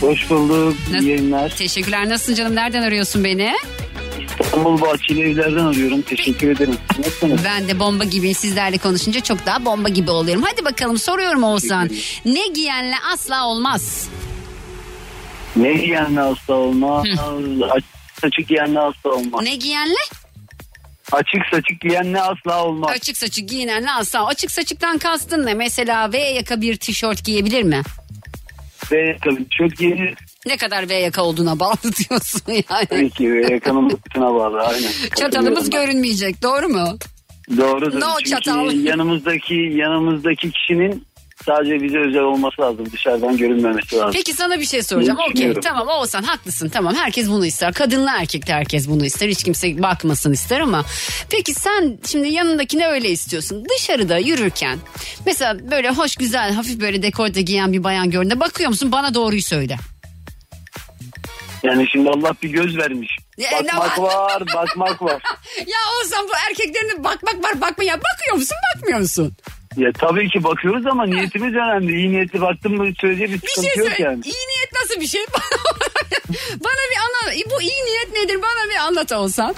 Hoş 0.00 0.30
bulduk. 0.30 0.76
Nasıl- 0.90 1.04
İyi 1.06 1.08
yayınlar. 1.10 1.56
Teşekkürler. 1.56 2.08
Nasılsın 2.08 2.34
canım? 2.34 2.54
Nereden 2.54 2.82
arıyorsun 2.82 3.24
beni? 3.24 3.52
İstanbul 4.40 4.80
Bahçeli 4.80 5.20
Evler'den 5.32 5.64
arıyorum. 5.66 6.02
Teşekkür 6.02 6.50
ederim. 6.50 6.76
Nasılsınız? 6.98 7.40
Ben 7.44 7.68
de 7.68 7.78
bomba 7.80 8.04
gibiyim. 8.04 8.34
Sizlerle 8.34 8.78
konuşunca 8.78 9.20
çok 9.20 9.46
daha 9.46 9.64
bomba 9.64 9.88
gibi 9.88 10.10
oluyorum. 10.10 10.42
Hadi 10.50 10.64
bakalım 10.64 10.98
soruyorum 10.98 11.42
Oğuzhan. 11.42 11.90
Ne 12.24 12.46
giyenle 12.54 12.94
asla 13.12 13.46
olmaz? 13.46 14.08
Ne 15.56 15.72
giyenle 15.72 16.20
hasta 16.20 16.54
olmaz. 16.54 17.04
Açık 17.70 17.88
saçık 18.22 18.48
giyenle 18.48 18.78
hasta 18.78 19.08
olmaz. 19.10 19.42
Ne 19.44 19.54
giyenle? 19.56 19.98
Açık 21.12 21.42
saçık 21.50 21.80
giyenle 21.80 22.20
asla 22.20 22.64
olmaz. 22.64 22.90
Açık 22.94 23.16
saçık 23.16 23.48
giyinenle 23.48 23.90
asla. 23.90 24.26
Açık 24.26 24.50
saçıktan 24.50 24.98
kastın 24.98 25.46
ne? 25.46 25.54
Mesela 25.54 26.12
V 26.12 26.18
yaka 26.18 26.60
bir 26.60 26.76
tişört 26.76 27.24
giyebilir 27.24 27.62
mi? 27.62 27.82
Ve 28.92 29.16
tabii 29.24 29.46
çok 29.50 29.76
giyenir. 29.76 30.14
Ne 30.46 30.56
kadar 30.56 30.88
V 30.88 30.94
yaka 30.94 31.22
olduğuna 31.22 31.60
bağlı 31.60 31.76
diyorsun 32.10 32.42
yani. 32.48 32.86
Tabii 32.88 33.10
ki 33.10 33.32
ve 33.32 33.52
yakanın 33.54 33.82
boyutuna 33.90 34.34
bağlı. 34.34 34.60
Aynen. 34.60 34.90
Çatalımız 35.16 35.70
görünmeyecek 35.70 36.42
doğru 36.42 36.68
mu? 36.68 36.98
Doğrudur. 37.56 38.00
No 38.00 38.06
Çünkü 38.18 38.30
çatal. 38.30 38.72
yanımızdaki 38.84 39.54
yanımızdaki 39.54 40.50
kişinin 40.50 41.06
sadece 41.48 41.82
bize 41.82 41.98
özel 41.98 42.22
olması 42.22 42.62
lazım. 42.62 42.92
Dışarıdan 42.92 43.36
görünmemesi 43.36 43.96
lazım. 43.96 44.10
Peki 44.14 44.32
sana 44.32 44.60
bir 44.60 44.64
şey 44.64 44.82
soracağım. 44.82 45.18
Okey 45.30 45.54
tamam 45.54 45.88
Oğuzhan 45.88 46.22
haklısın 46.22 46.68
tamam 46.68 46.94
herkes 46.94 47.28
bunu 47.28 47.46
ister. 47.46 47.72
Kadınla 47.72 48.20
erkek 48.20 48.46
de 48.46 48.52
herkes 48.52 48.88
bunu 48.88 49.04
ister. 49.04 49.28
Hiç 49.28 49.44
kimse 49.44 49.82
bakmasın 49.82 50.32
ister 50.32 50.60
ama. 50.60 50.84
Peki 51.30 51.54
sen 51.54 51.98
şimdi 52.06 52.28
yanındakine 52.28 52.86
öyle 52.86 53.10
istiyorsun. 53.10 53.64
Dışarıda 53.76 54.18
yürürken 54.18 54.78
mesela 55.26 55.70
böyle 55.70 55.90
hoş 55.90 56.16
güzel 56.16 56.52
hafif 56.52 56.80
böyle 56.80 57.02
dekolte 57.02 57.42
giyen 57.42 57.72
bir 57.72 57.84
bayan 57.84 58.10
gördüğünde 58.10 58.40
bakıyor 58.40 58.68
musun? 58.68 58.92
Bana 58.92 59.14
doğruyu 59.14 59.42
söyle. 59.42 59.76
Yani 61.62 61.86
şimdi 61.92 62.10
Allah 62.10 62.32
bir 62.42 62.48
göz 62.50 62.76
vermiş. 62.76 63.16
Ya, 63.38 63.50
Bakmak 63.52 63.98
var, 63.98 64.42
bakmak 64.54 65.02
var. 65.02 65.22
Ya 65.58 65.76
Oğuzhan 66.00 66.24
bu 66.28 66.32
erkeklerin 66.48 67.04
bakmak 67.04 67.44
var 67.44 67.60
bakma 67.60 67.84
ya 67.84 67.94
bakıyor 67.94 68.36
musun 68.36 68.56
bakmıyor 68.76 68.98
musun? 68.98 69.32
Ya 69.76 69.92
tabii 69.92 70.28
ki 70.28 70.44
bakıyoruz 70.44 70.86
ama 70.86 71.06
niyetimiz 71.06 71.54
önemli. 71.54 71.92
İyi 71.96 72.12
niyetli 72.12 72.40
baktım 72.40 72.76
mı 72.76 72.92
sürece 73.00 73.24
bir 73.24 73.42
Bir 73.42 73.48
sıkıntı 73.48 73.68
şey 73.74 73.76
yok 73.84 73.88
söyle. 73.88 74.02
yani. 74.10 74.20
İyi 74.24 74.46
niyet 74.48 74.72
nasıl 74.82 75.00
bir 75.00 75.06
şey? 75.06 75.20
Bana 76.64 76.82
bir 76.90 76.96
anlat. 76.96 77.36
Bu 77.56 77.62
iyi 77.62 77.84
niyet 77.84 78.12
nedir? 78.12 78.42
Bana 78.42 78.70
bir 78.70 78.76
anlat 78.76 79.12
Oğuzhan. 79.12 79.54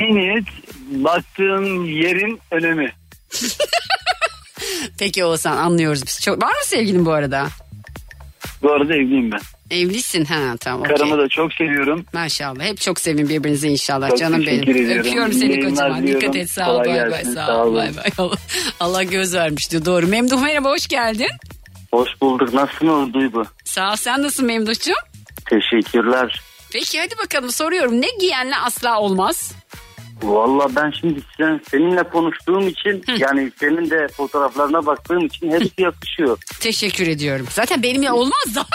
İyi 0.00 0.14
niyet 0.14 0.44
baktığın 0.90 1.84
yerin 1.84 2.40
önemi. 2.50 2.92
Peki 4.98 5.24
Oğuzhan 5.24 5.56
anlıyoruz 5.56 6.06
biz. 6.06 6.20
Çok, 6.20 6.42
var 6.42 6.48
mı 6.48 6.64
sevgilin 6.64 7.06
bu 7.06 7.12
arada? 7.12 7.46
Bu 8.62 8.72
arada 8.72 8.94
evliyim 8.94 9.32
ben. 9.32 9.40
Evlisin 9.70 10.24
ha 10.24 10.56
tamam 10.60 10.80
okey. 10.80 10.96
Karımı 10.96 11.18
da 11.18 11.28
çok 11.28 11.52
seviyorum. 11.52 12.04
Maşallah. 12.12 12.64
Hep 12.64 12.80
çok 12.80 13.00
sevin 13.00 13.28
birbirinizi 13.28 13.68
inşallah 13.68 14.08
Çok 14.08 14.18
canım 14.18 14.46
benim. 14.46 14.60
teşekkür 14.60 14.74
ediyorum. 14.80 15.06
Öpüyorum 15.06 15.32
İyi 15.32 15.40
seni 15.40 15.64
kocaman. 15.70 16.06
Dikkat 16.06 16.36
et 16.36 16.50
sağ 16.50 16.74
ol. 16.74 16.78
Bay 16.78 17.10
bay 17.10 17.24
sağ 17.24 17.64
ol. 17.64 17.74
Bay 17.74 17.90
bay. 17.96 18.28
Allah, 18.80 19.02
göz 19.02 19.34
vermiş 19.34 19.70
diyor. 19.70 19.84
Doğru. 19.84 20.06
Memduh 20.06 20.42
merhaba 20.42 20.70
hoş 20.70 20.86
geldin. 20.88 21.28
Hoş 21.92 22.08
bulduk. 22.20 22.54
Nasılsın 22.54 23.12
Duygu? 23.12 23.44
Sağ 23.64 23.92
ol. 23.92 23.96
Sen 23.96 24.22
nasılsın 24.22 24.46
Memduh'cum? 24.46 24.94
Teşekkürler. 25.50 26.40
Peki 26.72 27.00
hadi 27.00 27.14
bakalım 27.24 27.50
soruyorum. 27.52 28.00
Ne 28.02 28.06
giyenle 28.20 28.56
asla 28.56 29.00
olmaz? 29.00 29.52
Valla 30.22 30.76
ben 30.76 30.92
şimdi 31.00 31.20
sen, 31.36 31.60
seninle 31.70 32.02
konuştuğum 32.02 32.68
için 32.68 33.04
yani 33.18 33.52
senin 33.60 33.90
de 33.90 34.08
fotoğraflarına 34.08 34.86
baktığım 34.86 35.26
için 35.26 35.50
hepsi 35.52 35.70
yakışıyor. 35.82 36.38
Teşekkür 36.60 37.06
ediyorum. 37.06 37.46
Zaten 37.50 37.82
benimle 37.82 38.12
olmaz 38.12 38.54
da. 38.54 38.66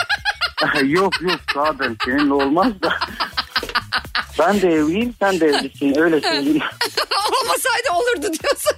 yok 0.86 1.22
yok 1.22 1.40
ben 1.80 1.98
seninle 2.06 2.34
olmaz 2.34 2.68
da. 2.84 2.94
ben 4.40 4.62
de 4.62 4.70
evliyim 4.74 5.14
sen 5.20 5.40
de 5.40 5.46
evlisin 5.48 6.00
öyle 6.00 6.22
söyleyeyim. 6.22 6.62
Olmasaydı 7.42 7.90
olurdu 7.96 8.38
diyorsun. 8.44 8.76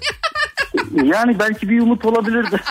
Yani 1.04 1.40
belki 1.40 1.70
bir 1.70 1.82
umut 1.82 2.06
olabilirdi. 2.06 2.62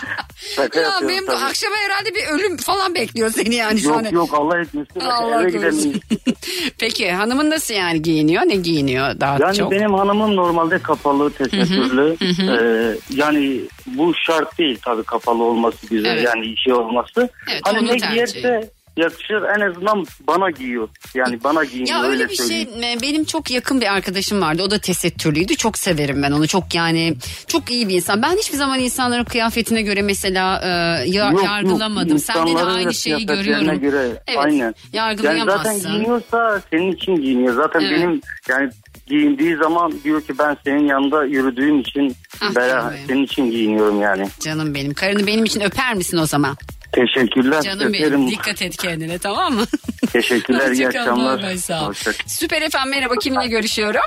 Şaka 0.57 0.81
ya 0.81 0.87
yapıyorum 0.87 1.09
benim 1.09 1.26
tabii. 1.26 1.37
akşama 1.45 1.76
herhalde 1.76 2.14
bir 2.14 2.26
ölüm 2.26 2.57
falan 2.57 2.95
bekliyor 2.95 3.31
seni 3.31 3.54
yani 3.54 3.81
şu 3.81 3.95
an. 3.95 4.02
Yok 4.04 4.12
yok 4.12 4.28
Allah 4.35 4.59
etmesin. 4.61 5.00
Allah 5.00 5.42
Eve 5.42 5.52
korusun. 5.59 6.00
Peki 6.78 7.12
hanımın 7.12 7.50
nasıl 7.50 7.75
yani 7.75 8.02
giyiniyor? 8.02 8.42
Ne 8.42 8.54
giyiniyor 8.57 9.21
daha 9.21 9.38
Yani 9.40 9.57
çok? 9.57 9.71
benim 9.71 9.95
hanımım 9.95 10.37
normalde 10.37 10.78
kapalı, 10.78 11.33
tesettürlü. 11.33 12.16
Ee, 12.23 12.97
yani 13.11 13.61
bu 13.87 14.12
şart 14.26 14.59
değil 14.59 14.78
tabii 14.83 15.02
kapalı 15.04 15.42
olması 15.42 15.87
güzel 15.87 16.11
Evet. 16.16 16.25
yani 16.25 16.47
işi 16.47 16.75
olması. 16.75 17.28
Evet, 17.52 17.61
hani 17.64 17.87
ne 17.87 17.90
tercihi. 17.99 18.11
giyerse 18.12 18.71
yakışır 18.96 19.42
en 19.56 19.70
azından 19.70 20.04
bana 20.28 20.50
giyiyor. 20.50 20.88
Yani 21.14 21.44
bana 21.44 21.64
giyiniyor 21.64 21.96
Ya 21.99 22.04
öyle 22.04 22.28
bir 22.28 22.34
söyleyeyim. 22.34 22.68
şey 22.82 22.96
benim 23.02 23.25
çok 23.25 23.50
yakın 23.50 23.80
bir 23.80 23.92
arkadaşım 23.94 24.40
vardı 24.40 24.62
o 24.62 24.70
da 24.70 24.78
tesettürlüydü 24.78 25.56
çok 25.56 25.78
severim 25.78 26.22
ben 26.22 26.30
onu 26.32 26.49
çok 26.49 26.75
yani 26.75 27.14
çok 27.46 27.70
iyi 27.70 27.88
bir 27.88 27.94
insan 27.94 28.22
ben 28.22 28.37
hiçbir 28.37 28.56
zaman 28.56 28.80
insanların 28.80 29.25
kıyafetine 29.25 29.82
göre 29.82 30.02
mesela 30.02 30.61
e, 30.64 30.68
ya, 31.08 31.25
Yok, 31.25 31.32
yok. 31.32 31.44
yargılamadım 31.44 32.18
sende 32.18 32.54
de 32.54 32.62
aynı 32.62 32.94
şeyi 32.94 33.26
görüyorum 33.26 33.80
Göre, 33.80 34.22
evet 34.26 34.38
aynen. 34.38 34.56
Yani 34.58 34.75
yargılayamazsın 34.92 35.72
zaten 35.72 35.90
giyiniyorsa 35.92 36.61
senin 36.70 36.92
için 36.92 37.16
giyiniyor. 37.16 37.54
Zaten 37.54 37.80
Evet. 37.80 37.92
benim 37.92 38.20
yani 38.49 38.70
giyindiği 39.06 39.56
zaman 39.56 39.92
diyor 40.04 40.22
ki 40.22 40.38
ben 40.38 40.56
senin 40.64 40.87
yanında 40.88 41.25
yürüdüğüm 41.25 41.80
için 41.80 42.16
Ah, 42.40 42.50
ben 42.56 42.68
canım. 42.68 42.92
senin 43.08 43.25
için 43.25 43.50
giyiniyorum 43.50 44.00
yani. 44.00 44.28
canım 44.40 44.75
benim 44.75 44.94
karını 44.94 45.26
benim 45.26 45.44
için 45.44 45.61
öper 45.61 45.94
misin 45.94 46.16
o 46.18 46.26
zaman 46.26 46.56
Teşekkürler. 46.92 47.62
canım 47.62 47.88
öperim. 47.88 48.12
benim 48.12 48.30
dikkat 48.30 48.62
et 48.62 48.76
kendine 48.76 49.18
tamam 49.18 49.54
mı 49.54 49.64
Teşekkürler. 50.12 50.70
iyi 50.70 50.87
akşamlar. 50.88 51.42
bay 51.42 51.58
sağ 51.58 51.88
ol. 51.88 51.92
Süper 52.26 52.62
efendim 52.62 52.90
merhaba 52.90 53.14
kiminle 53.14 53.46
görüşüyorum 53.46 54.00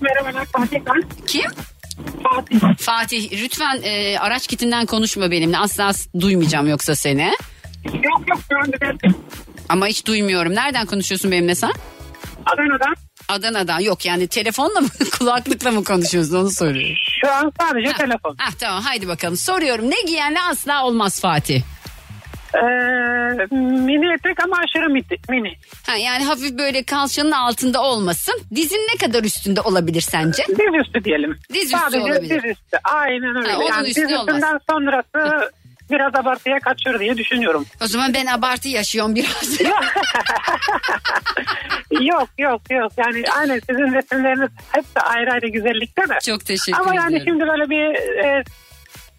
Merhabalar 0.00 0.44
Fatih 0.46 0.80
ben. 0.86 1.02
kim 1.26 1.50
Fatih. 2.22 2.60
Fatih 2.78 3.42
lütfen 3.44 3.80
e, 3.82 4.18
araç 4.18 4.46
kitinden 4.46 4.86
konuşma 4.86 5.30
benimle 5.30 5.58
asla 5.58 5.90
duymayacağım 6.20 6.68
yoksa 6.68 6.94
seni 6.94 7.30
Yok 7.84 8.28
yok 8.28 8.38
şu 8.52 8.58
anda 8.58 8.76
ben 8.80 8.98
ama 9.68 9.86
hiç 9.86 10.06
duymuyorum 10.06 10.54
nereden 10.54 10.86
konuşuyorsun 10.86 11.30
benimle 11.30 11.54
sen 11.54 11.72
Adana'dan. 12.46 12.94
Adana'dan 13.28 13.80
yok 13.80 14.04
yani 14.06 14.26
telefonla 14.28 14.80
mı 14.80 14.88
kulaklıkla 15.18 15.70
mı 15.70 15.84
konuşuyorsun 15.84 16.36
onu 16.36 16.50
soruyorum. 16.50 16.96
Şu 17.20 17.32
an 17.32 17.52
sadece 17.60 17.90
Ha, 17.90 17.96
telefon. 17.98 18.36
Ah 18.48 18.52
tamam 18.60 18.82
haydi 18.82 19.08
bakalım 19.08 19.36
soruyorum 19.36 19.90
ne 19.90 20.02
giyenle 20.06 20.40
asla 20.40 20.84
olmaz 20.86 21.20
Fatih. 21.20 21.62
Ee, 22.54 22.58
mini 23.50 24.12
etek 24.14 24.44
ama 24.44 24.56
aşırı 24.56 24.88
mini. 24.90 25.04
mini. 25.28 25.54
Ha, 25.86 25.96
yani 25.96 26.24
hafif 26.24 26.58
böyle 26.58 26.82
kalçanın 26.82 27.30
altında 27.32 27.82
olmasın. 27.82 28.40
Dizin 28.54 28.86
ne 28.94 29.06
kadar 29.06 29.24
üstünde 29.24 29.60
olabilir 29.60 30.00
sence? 30.00 30.44
Diz 30.48 30.86
üstü 30.86 31.04
diyelim. 31.04 31.38
Diz 31.54 31.64
üstü 31.64 31.76
sadece 31.78 32.00
olabilir. 32.00 32.42
diz 32.42 32.50
üstü. 32.50 32.78
Aynen 32.84 33.36
öyle. 33.36 33.52
Ha, 33.52 33.58
onun 33.58 33.66
yani 33.66 33.86
diz 33.86 33.98
üstü 33.98 34.14
olmaz. 34.16 34.28
üstünden 34.28 34.58
sonrası 34.70 35.50
biraz 35.90 36.14
abartıya 36.14 36.60
kaçıyor 36.60 37.00
diye 37.00 37.16
düşünüyorum. 37.16 37.66
O 37.82 37.86
zaman 37.86 38.14
ben 38.14 38.26
abartı 38.26 38.68
yaşıyorum 38.68 39.14
biraz. 39.14 39.60
yok 41.90 42.28
yok 42.38 42.60
yok. 42.70 42.92
Yani 42.96 43.24
aynen 43.38 43.60
sizin 43.70 43.94
resimleriniz 43.94 44.50
hepsi 44.72 45.00
ayrı 45.00 45.32
ayrı 45.32 45.48
güzellikte 45.48 46.02
de. 46.02 46.18
Çok 46.26 46.44
teşekkür 46.44 46.80
Ama 46.80 46.94
yani 46.94 47.22
şimdi 47.24 47.44
böyle 47.46 47.70
bir 47.70 47.94
e, 48.24 48.44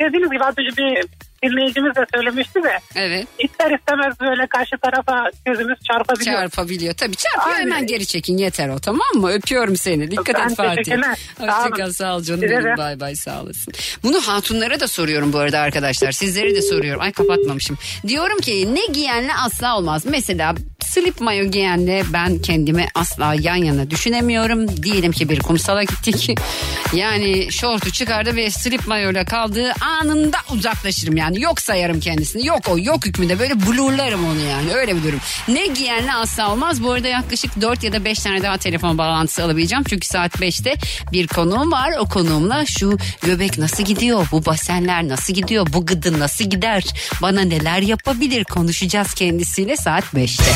dediğiniz 0.01 0.31
gibi 0.31 0.43
önce 0.43 0.77
bir 0.77 1.05
dinleyicimiz 1.43 1.95
de 1.95 2.05
söylemişti 2.15 2.63
de 2.63 2.79
Evet 2.95 3.27
ister 3.39 3.71
istemez 3.79 4.19
böyle 4.21 4.47
karşı 4.47 4.77
tarafa 4.83 5.29
gözümüz 5.45 5.77
çarpabiliyor. 5.87 6.35
çarpabiliyor. 6.37 6.93
Tabii 6.93 7.15
çarpıyor 7.15 7.55
Aynen. 7.55 7.71
hemen 7.71 7.87
geri 7.87 8.05
çekin 8.05 8.37
yeter 8.37 8.69
o 8.69 8.79
tamam 8.79 9.07
mı? 9.15 9.31
Öpüyorum 9.31 9.77
seni. 9.77 10.11
Dikkat 10.11 10.35
Ben 10.35 10.49
et 10.49 10.55
Fatih. 10.57 10.97
Hoşçakal 11.39 11.91
sağ 11.91 12.15
ol 12.15 12.23
canım 12.23 12.41
Size 12.41 12.57
benim. 12.57 12.77
Bay 12.77 12.99
bay 12.99 13.15
sağ 13.15 13.41
olasın. 13.41 13.73
Bunu 14.03 14.21
hatunlara 14.21 14.79
da 14.79 14.87
soruyorum 14.87 15.33
bu 15.33 15.37
arada 15.39 15.59
arkadaşlar. 15.59 16.11
Sizlere 16.11 16.55
de 16.55 16.61
soruyorum. 16.61 17.01
Ay 17.01 17.11
kapatmamışım. 17.11 17.77
Diyorum 18.07 18.37
ki 18.39 18.75
ne 18.75 18.85
giyenle 18.93 19.33
asla 19.33 19.77
olmaz. 19.77 20.03
Mesela 20.09 20.55
slip 20.83 21.21
mayo 21.21 21.45
giyenle 21.45 22.03
ben 22.13 22.39
kendimi 22.41 22.87
asla 22.95 23.33
yan 23.39 23.55
yana 23.55 23.89
düşünemiyorum. 23.89 24.83
Diyelim 24.83 25.11
ki 25.11 25.29
bir 25.29 25.39
kumsala 25.39 25.83
gittik. 25.83 26.39
Yani 26.93 27.51
şortu 27.51 27.91
çıkardı 27.91 28.35
ve 28.35 28.51
slip 28.51 28.87
mayoyla 28.87 29.25
kaldığı 29.25 29.71
anında 29.81 30.37
uzaklaşırım 30.53 31.17
yani. 31.17 31.26
Yok 31.35 31.61
sayarım 31.61 31.99
kendisini. 31.99 32.45
Yok 32.47 32.59
o 32.69 32.77
yok 32.79 33.05
hükmünde 33.05 33.39
böyle 33.39 33.67
blurlarım 33.67 34.25
onu 34.25 34.39
yani. 34.39 34.73
Öyle 34.73 34.95
bir 34.95 35.03
durum. 35.03 35.19
Ne 35.47 35.67
giyenle 35.67 36.13
asla 36.13 36.51
olmaz. 36.51 36.83
Bu 36.83 36.91
arada 36.91 37.07
yaklaşık 37.07 37.61
4 37.61 37.83
ya 37.83 37.93
da 37.93 38.05
5 38.05 38.19
tane 38.19 38.43
daha 38.43 38.57
telefon 38.57 38.97
bağlantısı 38.97 39.43
alabileceğim. 39.43 39.83
Çünkü 39.83 40.07
saat 40.07 40.35
5'te 40.35 40.75
bir 41.11 41.27
konuğum 41.27 41.71
var. 41.71 41.91
O 41.99 42.05
konuğumla 42.05 42.65
şu 42.65 42.97
göbek 43.21 43.57
nasıl 43.57 43.83
gidiyor? 43.83 44.27
Bu 44.31 44.45
basenler 44.45 45.07
nasıl 45.07 45.33
gidiyor? 45.33 45.67
Bu 45.73 45.85
gıdı 45.85 46.19
nasıl 46.19 46.45
gider? 46.45 46.83
Bana 47.21 47.41
neler 47.41 47.81
yapabilir? 47.81 48.43
Konuşacağız 48.43 49.13
kendisiyle 49.13 49.77
saat 49.77 50.03
5'te. 50.03 50.51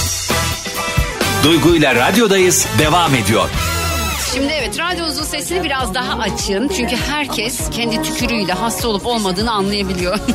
Duygu 1.44 1.76
ile 1.76 1.96
radyodayız 1.96 2.68
devam 2.80 3.16
ediyor. 3.16 3.50
Şimdi 4.34 4.54
evet 4.54 4.80
radyonuzun 4.80 5.24
sesini 5.24 5.64
biraz 5.64 5.94
daha 5.94 6.20
açın. 6.20 6.68
Çünkü 6.78 6.96
herkes 6.96 7.70
kendi 7.70 8.02
tükürüğüyle 8.02 8.54
hasta 8.54 8.88
olup 8.88 9.06
olmadığını 9.06 9.52
anlayabiliyor. 9.52 10.20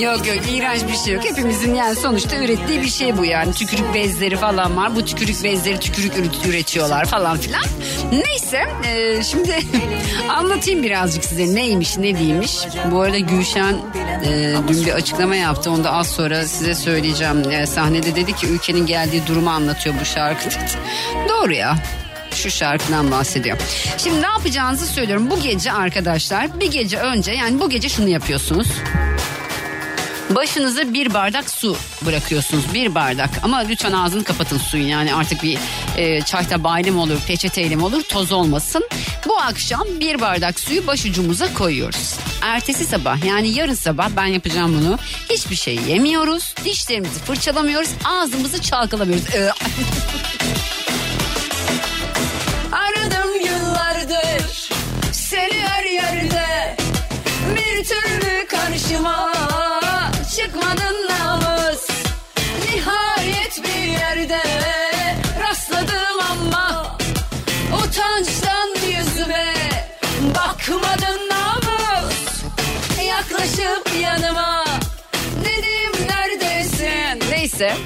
Yok 0.00 0.26
yok 0.26 0.36
iğrenç 0.50 0.82
bir 0.88 0.96
şey 0.96 1.14
yok. 1.14 1.24
Hepimizin 1.24 1.74
yani 1.74 1.96
sonuçta 1.96 2.36
ürettiği 2.36 2.80
bir 2.80 2.88
şey 2.88 3.16
bu 3.16 3.24
yani. 3.24 3.52
Tükürük 3.52 3.94
bezleri 3.94 4.36
falan 4.36 4.76
var. 4.76 4.96
Bu 4.96 5.04
tükürük 5.04 5.44
bezleri 5.44 5.80
tükürük 5.80 6.12
üret- 6.12 6.48
üretiyorlar 6.48 7.04
falan 7.04 7.38
filan. 7.38 7.62
Neyse 8.12 8.60
e, 8.88 9.22
şimdi 9.22 9.58
anlatayım 10.28 10.82
birazcık 10.82 11.24
size 11.24 11.54
neymiş 11.54 11.96
ne 11.96 12.18
değilmiş. 12.18 12.58
Bu 12.90 13.00
arada 13.00 13.18
Gülşen 13.18 13.74
e, 14.24 14.54
dün 14.68 14.86
bir 14.86 14.92
açıklama 14.92 15.36
yaptı. 15.36 15.70
Onu 15.70 15.84
da 15.84 15.92
az 15.92 16.06
sonra 16.06 16.44
size 16.44 16.74
söyleyeceğim. 16.74 17.50
E, 17.50 17.66
sahnede 17.66 18.16
dedi 18.16 18.32
ki 18.32 18.46
ülkenin 18.46 18.86
geldiği 18.86 19.26
durumu 19.26 19.50
anlatıyor 19.50 19.94
bu 20.00 20.04
şarkı 20.04 20.50
dedi. 20.50 20.58
Doğru 21.28 21.52
ya 21.54 21.76
şu 22.36 22.50
şarkıdan 22.50 23.10
bahsediyor. 23.10 23.58
Şimdi 23.98 24.22
ne 24.22 24.26
yapacağınızı 24.26 24.86
söylüyorum. 24.86 25.30
Bu 25.30 25.40
gece 25.40 25.72
arkadaşlar 25.72 26.60
bir 26.60 26.70
gece 26.70 26.98
önce 26.98 27.32
yani 27.32 27.60
bu 27.60 27.70
gece 27.70 27.88
şunu 27.88 28.08
yapıyorsunuz. 28.08 28.68
Başınıza 30.30 30.92
bir 30.94 31.14
bardak 31.14 31.50
su 31.50 31.76
bırakıyorsunuz. 32.06 32.74
Bir 32.74 32.94
bardak 32.94 33.30
ama 33.42 33.58
lütfen 33.58 33.92
ağzını 33.92 34.24
kapatın 34.24 34.58
suyun. 34.58 34.86
Yani 34.86 35.14
artık 35.14 35.42
bir 35.42 35.58
e, 35.96 36.22
çay 36.22 36.48
tabağıyla 36.48 36.92
mı 36.92 37.02
olur 37.02 37.18
peçeteyle 37.26 37.76
mi 37.76 37.84
olur 37.84 38.02
toz 38.02 38.32
olmasın. 38.32 38.88
Bu 39.28 39.38
akşam 39.38 39.84
bir 40.00 40.20
bardak 40.20 40.60
suyu 40.60 40.86
başucumuza 40.86 41.54
koyuyoruz. 41.54 42.14
Ertesi 42.42 42.84
sabah 42.84 43.24
yani 43.24 43.48
yarın 43.48 43.74
sabah 43.74 44.10
ben 44.16 44.26
yapacağım 44.26 44.80
bunu. 44.80 44.98
Hiçbir 45.30 45.56
şey 45.56 45.74
yemiyoruz. 45.88 46.54
Dişlerimizi 46.64 47.20
fırçalamıyoruz. 47.20 47.90
Ağzımızı 48.04 48.62
çalkalamıyoruz. 48.62 49.24
karşıma 58.76 59.32
çıkmadın 60.36 61.08
namus 61.08 61.86
Nihayet 62.64 63.62
bir 63.64 63.92
yerde 63.92 64.40
rastladım 65.40 66.20
ama 66.30 66.96
utançtan 67.72 68.68
yüzüme 68.88 69.54
bakmadın 70.34 71.28
namus 71.30 72.44
yaklaşıp 73.06 74.02
yanıma 74.02 74.64
dedim 75.44 76.06
neredesin? 76.08 77.30
Neyse 77.30 77.76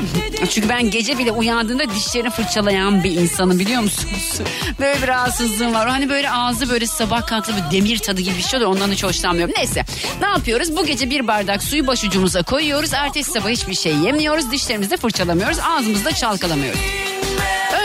çünkü 0.51 0.69
ben 0.69 0.91
gece 0.91 1.19
bile 1.19 1.33
uyandığında 1.33 1.91
dişlerini 1.91 2.31
fırçalayan 2.31 3.05
bir 3.05 3.11
insanım 3.11 3.59
biliyor 3.59 3.83
musunuz? 3.83 4.41
Böyle 4.81 5.03
bir 5.03 5.09
rahatsızlığım 5.09 5.75
var. 5.75 5.89
Hani 5.89 6.09
böyle 6.09 6.31
ağzı 6.31 6.71
böyle 6.71 6.87
sabah 6.87 7.27
kalktı 7.27 7.53
bir 7.57 7.77
demir 7.77 7.99
tadı 7.99 8.21
gibi 8.21 8.37
bir 8.37 8.43
şey 8.43 8.57
oluyor. 8.57 8.71
Ondan 8.73 8.91
hiç 8.93 9.05
hoşlanmıyorum. 9.05 9.55
Neyse 9.57 9.85
ne 10.21 10.27
yapıyoruz? 10.27 10.77
Bu 10.77 10.87
gece 10.87 11.11
bir 11.11 11.27
bardak 11.27 11.63
suyu 11.63 11.87
başucumuza 11.87 12.43
koyuyoruz. 12.43 12.93
Ertesi 12.95 13.31
sabah 13.33 13.49
hiçbir 13.49 13.75
şey 13.75 13.97
yemiyoruz. 13.97 14.51
Dişlerimizi 14.51 14.91
de 14.91 14.97
fırçalamıyoruz. 14.97 15.59
Ağzımızı 15.59 16.05
da 16.05 16.13
çalkalamıyoruz. 16.13 16.81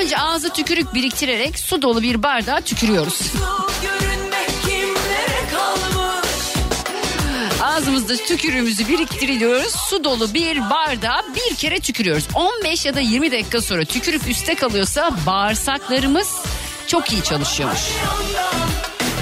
Önce 0.01 0.17
ağzı 0.17 0.49
tükürük 0.49 0.93
biriktirerek 0.93 1.60
su 1.60 1.82
dolu 1.82 2.01
bir 2.01 2.23
bardağa 2.23 2.62
tükürüyoruz. 2.62 3.21
Ağzımızda 7.75 8.15
tükürüğümüzü 8.15 8.88
biriktiriyoruz. 8.88 9.75
Su 9.89 10.03
dolu 10.03 10.33
bir 10.33 10.69
bardağa 10.69 11.21
bir 11.35 11.55
kere 11.55 11.79
tükürüyoruz. 11.79 12.27
15 12.33 12.85
ya 12.85 12.95
da 12.95 12.99
20 12.99 13.31
dakika 13.31 13.61
sonra 13.61 13.85
tükürük 13.85 14.27
üstte 14.27 14.55
kalıyorsa 14.55 15.11
bağırsaklarımız 15.25 16.35
çok 16.88 17.13
iyi 17.13 17.23
çalışıyormuş. 17.23 17.79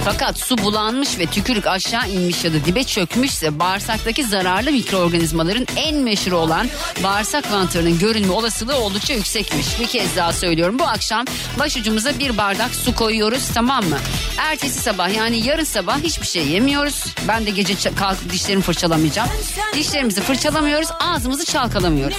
Fakat 0.06 0.40
su 0.40 0.58
bulanmış 0.58 1.20
ve 1.20 1.26
tükürük 1.26 1.68
aşağı 1.68 2.10
inmiş 2.10 2.44
ya 2.44 2.54
da 2.54 2.66
dibe 2.66 2.84
çökmüşse 2.84 3.60
bağırsaktaki 3.60 4.24
zararlı 4.24 4.72
mikroorganizmaların 4.72 5.68
en 5.76 5.96
meşhur 5.96 6.32
olan 6.32 6.68
bağırsak 7.04 7.52
mantarının 7.52 8.00
görünme 8.00 8.34
olasılığı 8.34 8.76
oldukça 8.76 9.14
yüksekmiş. 9.14 9.80
Bir 9.80 9.88
kez 9.88 10.16
daha 10.16 10.34
söylüyorum. 10.34 10.80
Bu 10.80 10.84
akşam 10.84 11.26
başucumuza 11.60 12.20
bir 12.20 12.38
bardak 12.38 12.76
su 12.76 12.96
koyuyoruz 12.96 13.48
tamam 13.54 13.86
mı? 13.86 13.98
Ertesi 14.38 14.82
sabah 14.82 15.16
yani 15.16 15.48
yarın 15.48 15.64
sabah 15.64 16.00
hiçbir 16.00 16.28
şey 16.28 16.48
yemiyoruz. 16.48 17.04
Ben 17.28 17.46
de 17.46 17.50
gece 17.50 17.96
kalkıp 17.96 18.32
dişlerimi 18.32 18.64
fırçalamayacağım. 18.64 19.30
Dişlerimizi 19.74 20.22
fırçalamıyoruz, 20.22 20.90
ağzımızı 21.00 21.46
çalkalamıyoruz. 21.46 22.18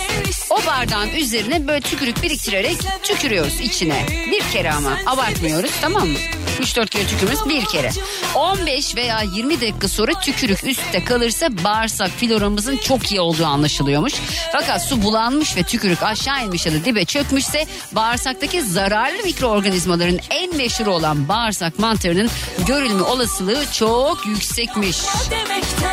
O 0.51 0.67
bardağın 0.67 1.09
üzerine 1.09 1.67
böyle 1.67 1.81
tükürük 1.81 2.23
biriktirerek 2.23 2.77
tükürüyoruz 3.03 3.61
içine. 3.61 4.07
Bir 4.33 4.53
kere 4.53 4.73
ama 4.73 4.91
abartmıyoruz 5.07 5.71
tamam 5.81 6.09
mı? 6.09 6.19
3-4 6.61 6.89
kere 6.89 7.07
tükürmemiz 7.07 7.49
bir 7.49 7.65
kere. 7.65 7.74
15 8.35 8.97
veya 8.97 9.23
20 9.23 9.61
dakika 9.61 9.89
sonra 9.89 10.13
tükürük 10.21 10.65
üstte 10.65 11.05
kalırsa 11.05 11.65
bağırsak 11.65 12.11
floramızın 12.11 12.77
çok 12.77 13.11
iyi 13.11 13.21
olduğu 13.21 13.47
anlaşılıyormuş. 13.47 14.15
Fakat 14.53 14.85
su 14.85 15.03
bulanmış 15.03 15.57
ve 15.57 15.63
tükürük 15.63 16.03
aşağı 16.03 16.45
inmiş 16.45 16.67
ya 16.67 16.73
da 16.73 16.85
dibe 16.85 17.05
çökmüşse 17.05 17.67
bağırsaktaki 17.93 18.63
zararlı 18.63 19.23
mikroorganizmaların 19.25 20.19
en 20.31 20.57
meşhur 20.57 20.87
olan 20.87 21.29
bağırsak 21.29 21.79
mantarının 21.79 22.31
görülme 22.67 23.03
olasılığı 23.03 23.73
çok 23.73 24.27
yüksekmiş. 24.27 24.97
demekten 25.31 25.84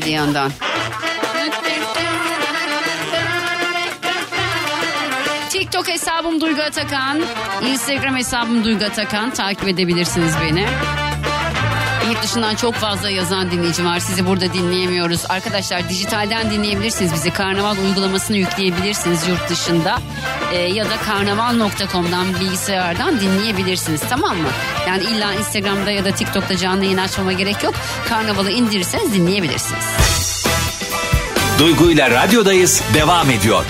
Hadi 0.00 0.10
yandan. 0.10 0.52
TikTok 5.50 5.88
hesabım 5.88 6.40
Duygu 6.40 6.62
Atakan. 6.62 7.20
Instagram 7.62 8.16
hesabım 8.16 8.64
Duygu 8.64 8.84
Atakan. 8.84 9.30
Takip 9.30 9.68
edebilirsiniz 9.68 10.34
beni. 10.42 10.66
Yurt 12.08 12.22
dışından 12.22 12.54
çok 12.54 12.74
fazla 12.74 13.10
yazan 13.10 13.50
dinleyici 13.50 13.84
var. 13.84 13.98
Sizi 13.98 14.26
burada 14.26 14.52
dinleyemiyoruz. 14.52 15.24
Arkadaşlar 15.28 15.88
dijitalden 15.88 16.50
dinleyebilirsiniz 16.50 17.12
bizi. 17.12 17.30
Karnaval 17.30 17.76
uygulamasını 17.78 18.36
yükleyebilirsiniz 18.36 19.28
yurt 19.28 19.50
dışında. 19.50 19.98
Ee, 20.52 20.56
ya 20.58 20.84
da 20.84 20.96
karnaval.com'dan 20.96 22.40
bilgisayardan 22.40 23.20
dinleyebilirsiniz 23.20 24.00
tamam 24.10 24.36
mı? 24.36 24.48
Yani 24.90 25.04
illa 25.04 25.34
Instagram'da 25.34 25.90
ya 25.90 26.04
da 26.04 26.10
TikTok'ta 26.10 26.56
canlı 26.56 26.84
yayın 26.84 26.98
açmama 26.98 27.32
gerek 27.32 27.64
yok. 27.64 27.74
Karnavalı 28.08 28.50
indirirseniz 28.50 29.14
dinleyebilirsiniz. 29.14 29.84
Duygu 31.58 31.90
ile 31.90 32.10
radyodayız 32.10 32.82
devam 32.94 33.30
ediyor. 33.30 33.64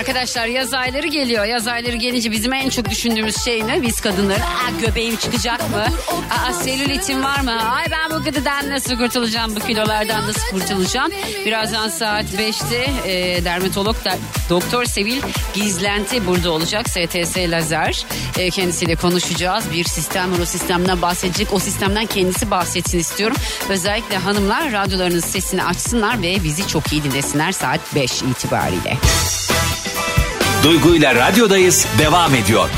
Arkadaşlar 0.00 0.46
yaz 0.46 0.74
ayları 0.74 1.06
geliyor. 1.06 1.44
Yaz 1.44 1.68
ayları 1.68 1.96
gelince 1.96 2.30
bizim 2.30 2.52
en 2.52 2.68
çok 2.68 2.90
düşündüğümüz 2.90 3.44
şey 3.44 3.66
ne? 3.66 3.82
Biz 3.82 4.00
kadınların 4.00 4.40
Aa, 4.40 4.80
göbeğim 4.86 5.16
çıkacak 5.16 5.70
mı? 5.70 5.84
Aa, 6.30 6.52
selülitim 6.52 7.24
var 7.24 7.40
mı? 7.40 7.72
Ay 7.72 7.84
ben 7.90 8.10
bu 8.10 8.24
gıdıdan 8.24 8.70
nasıl 8.70 8.96
kurtulacağım? 8.98 9.56
Bu 9.56 9.60
kilolardan 9.60 10.28
nasıl 10.28 10.50
kurtulacağım? 10.50 11.10
Birazdan 11.46 11.88
saat 11.88 12.24
5'te 12.24 13.10
e, 13.12 13.44
dermatolog 13.44 14.04
da, 14.04 14.18
Doktor 14.50 14.84
Sevil 14.84 15.22
Gizlenti 15.54 16.26
burada 16.26 16.50
olacak. 16.50 16.88
STS 16.88 17.36
Lazer. 17.36 18.04
E, 18.38 18.50
kendisiyle 18.50 18.94
konuşacağız. 18.94 19.64
Bir 19.72 19.84
sistem 19.84 20.32
var 20.32 20.38
o 20.38 20.44
sistemden 20.44 21.02
bahsedecek. 21.02 21.52
O 21.52 21.58
sistemden 21.58 22.06
kendisi 22.06 22.50
bahsetsin 22.50 22.98
istiyorum. 22.98 23.36
Özellikle 23.68 24.16
hanımlar 24.16 24.72
radyolarının 24.72 25.20
sesini 25.20 25.64
açsınlar 25.64 26.22
ve 26.22 26.44
bizi 26.44 26.68
çok 26.68 26.92
iyi 26.92 27.04
dinlesinler 27.04 27.52
saat 27.52 27.94
5 27.94 28.22
itibariyle. 28.22 28.96
Duygu 30.64 30.94
ile 30.94 31.14
radyodayız 31.14 31.86
devam 31.98 32.34
ediyor. 32.34 32.68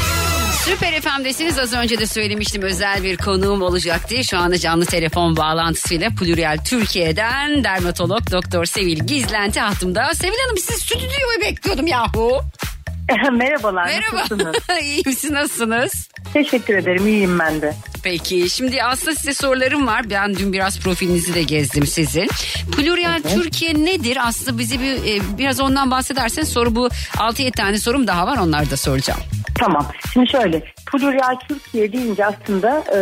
Süper 0.64 1.00
FM'desiniz. 1.00 1.58
Az 1.58 1.72
önce 1.74 1.98
de 1.98 2.06
söylemiştim 2.06 2.62
özel 2.62 3.02
bir 3.02 3.16
konuğum 3.16 3.62
olacak 3.62 4.10
diye. 4.10 4.22
Şu 4.22 4.38
anda 4.38 4.58
canlı 4.58 4.86
telefon 4.86 5.36
bağlantısıyla 5.36 6.10
Plurial 6.10 6.58
Türkiye'den 6.64 7.64
dermatolog 7.64 8.30
Doktor 8.30 8.64
Sevil 8.64 8.98
Gizlenti 9.06 9.60
hattımda. 9.60 10.14
Sevil 10.14 10.38
Hanım 10.46 10.58
siz 10.58 10.76
stüdyoyu 10.82 11.40
bekliyordum 11.40 11.86
yahu. 11.86 12.40
Merhabalar. 13.32 13.84
Merhaba. 13.84 14.16
Nasılsınız? 14.16 14.56
İyiyim 14.82 15.12
siz 15.16 15.30
nasılsınız? 15.30 16.08
Teşekkür 16.32 16.74
ederim. 16.74 17.06
İyiyim 17.06 17.38
ben 17.38 17.62
de. 17.62 17.74
Peki 18.02 18.50
şimdi 18.50 18.82
aslında 18.82 19.14
size 19.14 19.34
sorularım 19.34 19.86
var. 19.86 20.10
Ben 20.10 20.34
dün 20.34 20.52
biraz 20.52 20.80
profilinizi 20.80 21.34
de 21.34 21.42
gezdim 21.42 21.86
sizin. 21.86 22.28
Plurial 22.76 23.22
Türkiye 23.34 23.74
nedir? 23.74 24.18
Aslında 24.20 24.58
bizi 24.58 24.80
bir 24.80 24.94
e, 24.94 25.38
biraz 25.38 25.60
ondan 25.60 25.90
bahsedersen 25.90 26.42
soru 26.42 26.74
bu 26.74 26.88
6-7 27.16 27.50
tane 27.50 27.78
sorum 27.78 28.06
daha 28.06 28.26
var 28.26 28.36
onları 28.36 28.70
da 28.70 28.76
soracağım. 28.76 29.20
Tamam. 29.58 29.86
Şimdi 30.12 30.30
şöyle. 30.30 30.72
Plurial 30.92 31.36
Türkiye 31.48 31.92
deyince 31.92 32.26
aslında 32.26 32.78
e, 32.78 32.98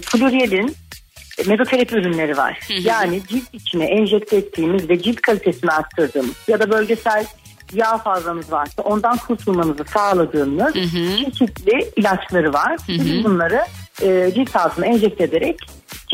Plurial'in 0.00 0.76
mezoterapi 1.46 1.94
ürünleri 1.94 2.36
var. 2.36 2.58
Yani 2.80 3.22
cilt 3.28 3.54
içine 3.54 3.84
enjekte 3.84 4.36
ettiğimiz 4.36 4.88
ve 4.88 5.02
cilt 5.02 5.20
kalitesini 5.20 5.70
arttırdığımız 5.70 6.34
ya 6.48 6.60
da 6.60 6.70
bölgesel 6.70 7.26
yağ 7.72 7.98
fazlamız 7.98 8.52
varsa 8.52 8.82
ondan 8.82 9.16
kurtulmanızı 9.16 9.84
sağladığımız 9.92 10.74
çeşitli 10.74 11.90
ilaçları 11.96 12.52
var. 12.52 12.76
Biz 12.88 13.24
bunları 13.24 13.60
e, 14.02 14.32
cilt 14.34 14.56
altına 14.56 14.86
enjekte 14.86 15.24
ederek 15.24 15.56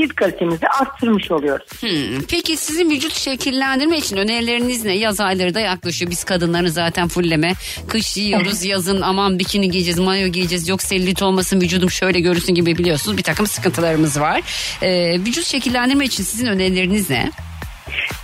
cilt 0.00 0.14
kalitemizi 0.14 0.66
arttırmış 0.80 1.30
oluyoruz. 1.30 1.66
Hmm, 1.80 2.22
Peki 2.30 2.56
sizin 2.56 2.90
vücut 2.90 3.12
şekillendirme 3.14 3.98
için 3.98 4.16
önerileriniz 4.16 4.84
ne? 4.84 4.92
Yaz 4.96 5.20
ayları 5.20 5.54
da 5.54 5.60
yaklaşıyor. 5.60 6.10
Biz 6.10 6.24
kadınların 6.24 6.66
zaten 6.66 7.08
fulleme. 7.08 7.52
Kış 7.88 8.16
yiyoruz 8.16 8.64
yazın 8.64 9.00
aman 9.00 9.38
bikini 9.38 9.70
giyeceğiz, 9.70 9.98
mayo 9.98 10.28
giyeceğiz. 10.28 10.68
Yok 10.68 10.82
selülit 10.82 11.22
olmasın 11.22 11.60
vücudum 11.60 11.90
şöyle 11.90 12.20
görünsün 12.20 12.54
gibi 12.54 12.78
biliyorsunuz. 12.78 13.18
Bir 13.18 13.22
takım 13.22 13.46
sıkıntılarımız 13.46 14.20
var. 14.20 14.40
Ee, 14.82 15.12
vücut 15.20 15.44
şekillendirme 15.46 16.04
için 16.04 16.24
sizin 16.24 16.46
önerileriniz 16.46 17.10
ne? 17.10 17.30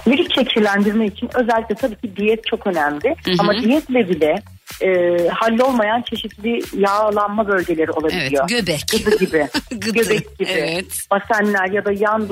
Vücut 0.06 0.34
şekillendirme 0.34 1.06
için 1.06 1.28
özellikle 1.34 1.74
tabii 1.74 1.94
ki 1.96 2.16
diyet 2.16 2.46
çok 2.46 2.66
önemli. 2.66 3.14
Ama 3.38 3.62
diyetle 3.62 4.08
bile 4.08 4.34
e, 4.82 4.88
hallolmayan 5.28 6.02
çeşitli 6.02 6.60
yağlanma 6.80 7.48
bölgeleri 7.48 7.90
olabiliyor. 7.90 8.46
Evet, 8.50 8.66
göbek. 8.66 8.84
Gıdı 8.92 9.18
gibi. 9.18 9.48
Gıdı, 9.70 9.92
göbek 9.92 10.38
gibi. 10.38 10.48
evet. 10.50 10.86
Basenler 11.10 11.70
ya 11.70 11.84
da 11.84 11.92
yan, 11.92 12.28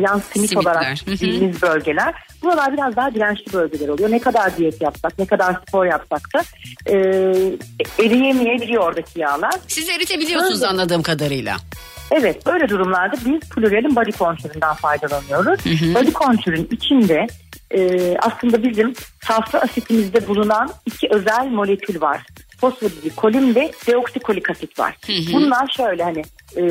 yan 0.00 0.18
simit 0.18 0.50
Simitler, 0.50 0.60
olarak 0.60 1.06
hı 1.06 1.10
hı. 1.10 1.14
bildiğimiz 1.14 1.62
bölgeler. 1.62 2.14
Buralar 2.42 2.72
biraz 2.72 2.96
daha 2.96 3.14
dirençli 3.14 3.52
bölgeler 3.52 3.88
oluyor. 3.88 4.10
Ne 4.10 4.18
kadar 4.18 4.56
diyet 4.56 4.82
yapsak, 4.82 5.18
ne 5.18 5.26
kadar 5.26 5.56
spor 5.68 5.86
yapsak 5.86 6.28
da 6.34 6.42
e, 6.86 6.96
eriyemeyebiliyor 8.04 8.82
oradaki 8.82 9.20
yağlar. 9.20 9.54
Siz 9.68 9.88
eritebiliyorsunuz 9.88 10.62
Öyle. 10.62 10.70
anladığım 10.70 11.02
kadarıyla. 11.02 11.56
Evet 12.10 12.46
böyle 12.46 12.68
durumlarda 12.68 13.16
biz 13.24 13.40
Plurial'in 13.48 13.96
body 13.96 14.10
contoure'ından 14.10 14.74
faydalanıyoruz. 14.74 15.64
Body 15.94 16.12
contoure'un 16.12 16.68
içinde 16.70 17.26
e, 17.74 18.16
aslında 18.18 18.62
bizim 18.62 18.94
safra 19.22 19.60
asitimizde 19.60 20.28
bulunan 20.28 20.70
iki 20.86 21.08
özel 21.10 21.46
molekül 21.46 22.00
var. 22.00 22.22
Fosfodikolin 22.60 23.54
ve 23.54 23.72
deoksikolik 23.86 24.50
asit 24.50 24.78
var. 24.78 24.96
Bunlar 25.32 25.68
şöyle 25.76 26.02
hani 26.02 26.22
e, 26.56 26.62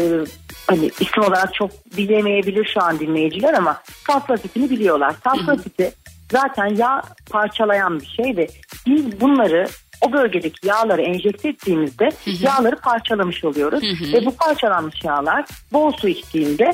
hani 0.67 0.85
isim 0.99 1.23
olarak 1.23 1.53
çok 1.53 1.71
bilemeyebilir 1.97 2.71
şu 2.73 2.81
an 2.83 2.99
dinleyiciler 2.99 3.53
ama 3.53 3.81
safra 4.07 4.33
asitini 4.33 4.69
biliyorlar. 4.69 5.15
Safra 5.23 5.51
asiti 5.51 5.91
zaten 6.31 6.75
yağ 6.75 7.01
parçalayan 7.31 7.99
bir 7.99 8.05
şey 8.05 8.37
ve 8.37 8.47
biz 8.87 9.21
bunları 9.21 9.67
o 10.01 10.13
bölgedeki 10.13 10.67
yağları 10.67 11.01
enjekte 11.01 11.49
ettiğimizde 11.49 12.09
yağları 12.45 12.75
parçalamış 12.75 13.43
oluyoruz. 13.43 13.83
Ve 14.13 14.25
bu 14.25 14.35
parçalanmış 14.35 15.03
yağlar 15.03 15.45
bol 15.73 15.91
su 15.91 16.07
içtiğinde 16.07 16.71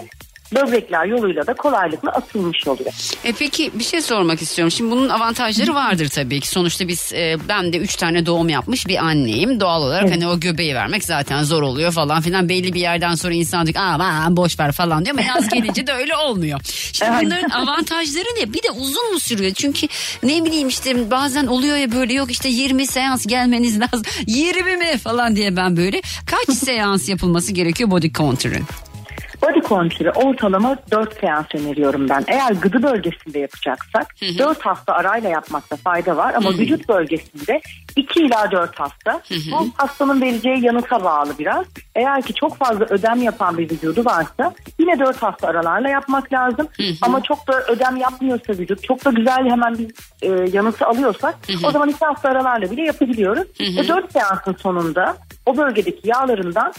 böbrekler 0.55 1.05
yoluyla 1.05 1.47
da 1.47 1.53
kolaylıkla 1.53 2.11
atılmış 2.11 2.67
oluyor. 2.67 2.91
E 3.23 3.33
peki 3.33 3.71
bir 3.73 3.83
şey 3.83 4.01
sormak 4.01 4.41
istiyorum. 4.41 4.71
Şimdi 4.71 4.91
bunun 4.91 5.09
avantajları 5.09 5.75
vardır 5.75 6.07
tabii 6.09 6.39
ki. 6.39 6.47
Sonuçta 6.49 6.87
biz 6.87 7.13
e, 7.13 7.37
ben 7.49 7.73
de 7.73 7.77
üç 7.77 7.95
tane 7.95 8.25
doğum 8.25 8.49
yapmış 8.49 8.87
bir 8.87 8.97
anneyim. 9.05 9.59
Doğal 9.59 9.83
olarak 9.83 10.11
hani 10.11 10.27
o 10.27 10.39
göbeği 10.39 10.75
vermek 10.75 11.03
zaten 11.03 11.43
zor 11.43 11.61
oluyor 11.61 11.91
falan 11.91 12.21
filan. 12.21 12.49
Belli 12.49 12.73
bir 12.73 12.79
yerden 12.79 13.15
sonra 13.15 13.33
insan 13.33 13.65
diyor 13.67 13.75
aman 13.79 14.37
boş 14.37 14.59
ver 14.59 14.71
falan 14.71 15.05
diyor 15.05 15.17
ama 15.19 15.27
yaz 15.27 15.49
gelince 15.49 15.87
de 15.87 15.93
öyle 15.93 16.15
olmuyor. 16.15 16.59
Şimdi 16.93 17.11
Evet. 17.13 17.23
bunların 17.25 17.49
avantajları 17.49 18.27
ne? 18.39 18.53
Bir 18.53 18.63
de 18.63 18.71
uzun 18.71 19.13
mu 19.13 19.19
sürüyor? 19.19 19.51
Çünkü 19.53 19.87
ne 20.23 20.45
bileyim 20.45 20.67
işte 20.67 21.11
bazen 21.11 21.47
oluyor 21.47 21.77
ya 21.77 21.91
böyle 21.91 22.13
yok 22.13 22.31
işte 22.31 22.49
20 22.49 22.87
seans 22.87 23.25
gelmeniz 23.27 23.79
lazım. 23.79 24.01
20 24.27 24.77
mi 24.77 24.97
falan 24.97 25.35
diye 25.35 25.55
ben 25.55 25.77
böyle. 25.77 26.01
Kaç 26.25 26.57
seans 26.57 27.09
yapılması 27.09 27.53
gerekiyor 27.53 27.91
body 27.91 28.11
contoure'ın? 28.11 28.65
Body 29.41 29.59
contoure'ı 29.67 30.11
ortalama 30.11 30.77
4 30.91 31.19
seans 31.19 31.45
öneriyorum 31.55 32.09
ben. 32.09 32.23
Eğer 32.27 32.51
gıdı 32.51 32.83
bölgesinde 32.83 33.39
yapacaksak 33.39 34.15
4 34.39 34.61
hafta 34.65 34.93
arayla 34.93 35.29
yapmakta 35.29 35.75
fayda 35.75 36.17
var 36.17 36.33
ama 36.33 36.49
vücut 36.59 36.89
bölgesinde 36.89 37.61
2 37.95 38.19
ila 38.19 38.51
4 38.51 38.79
hafta. 38.79 39.21
Bu 39.51 39.67
hastanın 39.77 40.21
vereceği 40.21 40.65
yanıta 40.65 41.03
bağlı 41.03 41.37
biraz. 41.39 41.65
Eğer 41.95 42.21
ki 42.21 42.33
çok 42.33 42.57
fazla 42.57 42.85
ödem 42.85 43.21
yapan 43.21 43.57
bir 43.57 43.69
vücudu 43.71 44.05
varsa 44.05 44.53
yine 44.79 44.99
4 44.99 45.23
hafta 45.23 45.47
aralarla 45.47 45.89
yapmak 45.89 46.33
lazım. 46.33 46.67
Ama 47.01 47.23
çok 47.23 47.47
da 47.47 47.63
ödem 47.67 47.97
yapmıyorsa 47.97 48.53
vücut 48.53 48.83
çok 48.83 49.05
da 49.05 49.09
güzel 49.09 49.49
hemen 49.49 49.77
bir 49.77 49.91
e, 50.21 50.49
yanıtı 50.53 50.85
alıyorsak 50.85 51.35
o 51.67 51.71
zaman 51.71 51.89
2 51.89 52.05
hafta 52.05 52.29
aralarla 52.29 52.71
bile 52.71 52.81
yapabiliyoruz. 52.81 53.47
Ve 53.77 53.87
4 53.87 54.11
seansın 54.13 54.53
sonunda 54.53 55.17
o 55.45 55.57
bölgedeki 55.57 56.07
yağlarından 56.07 56.73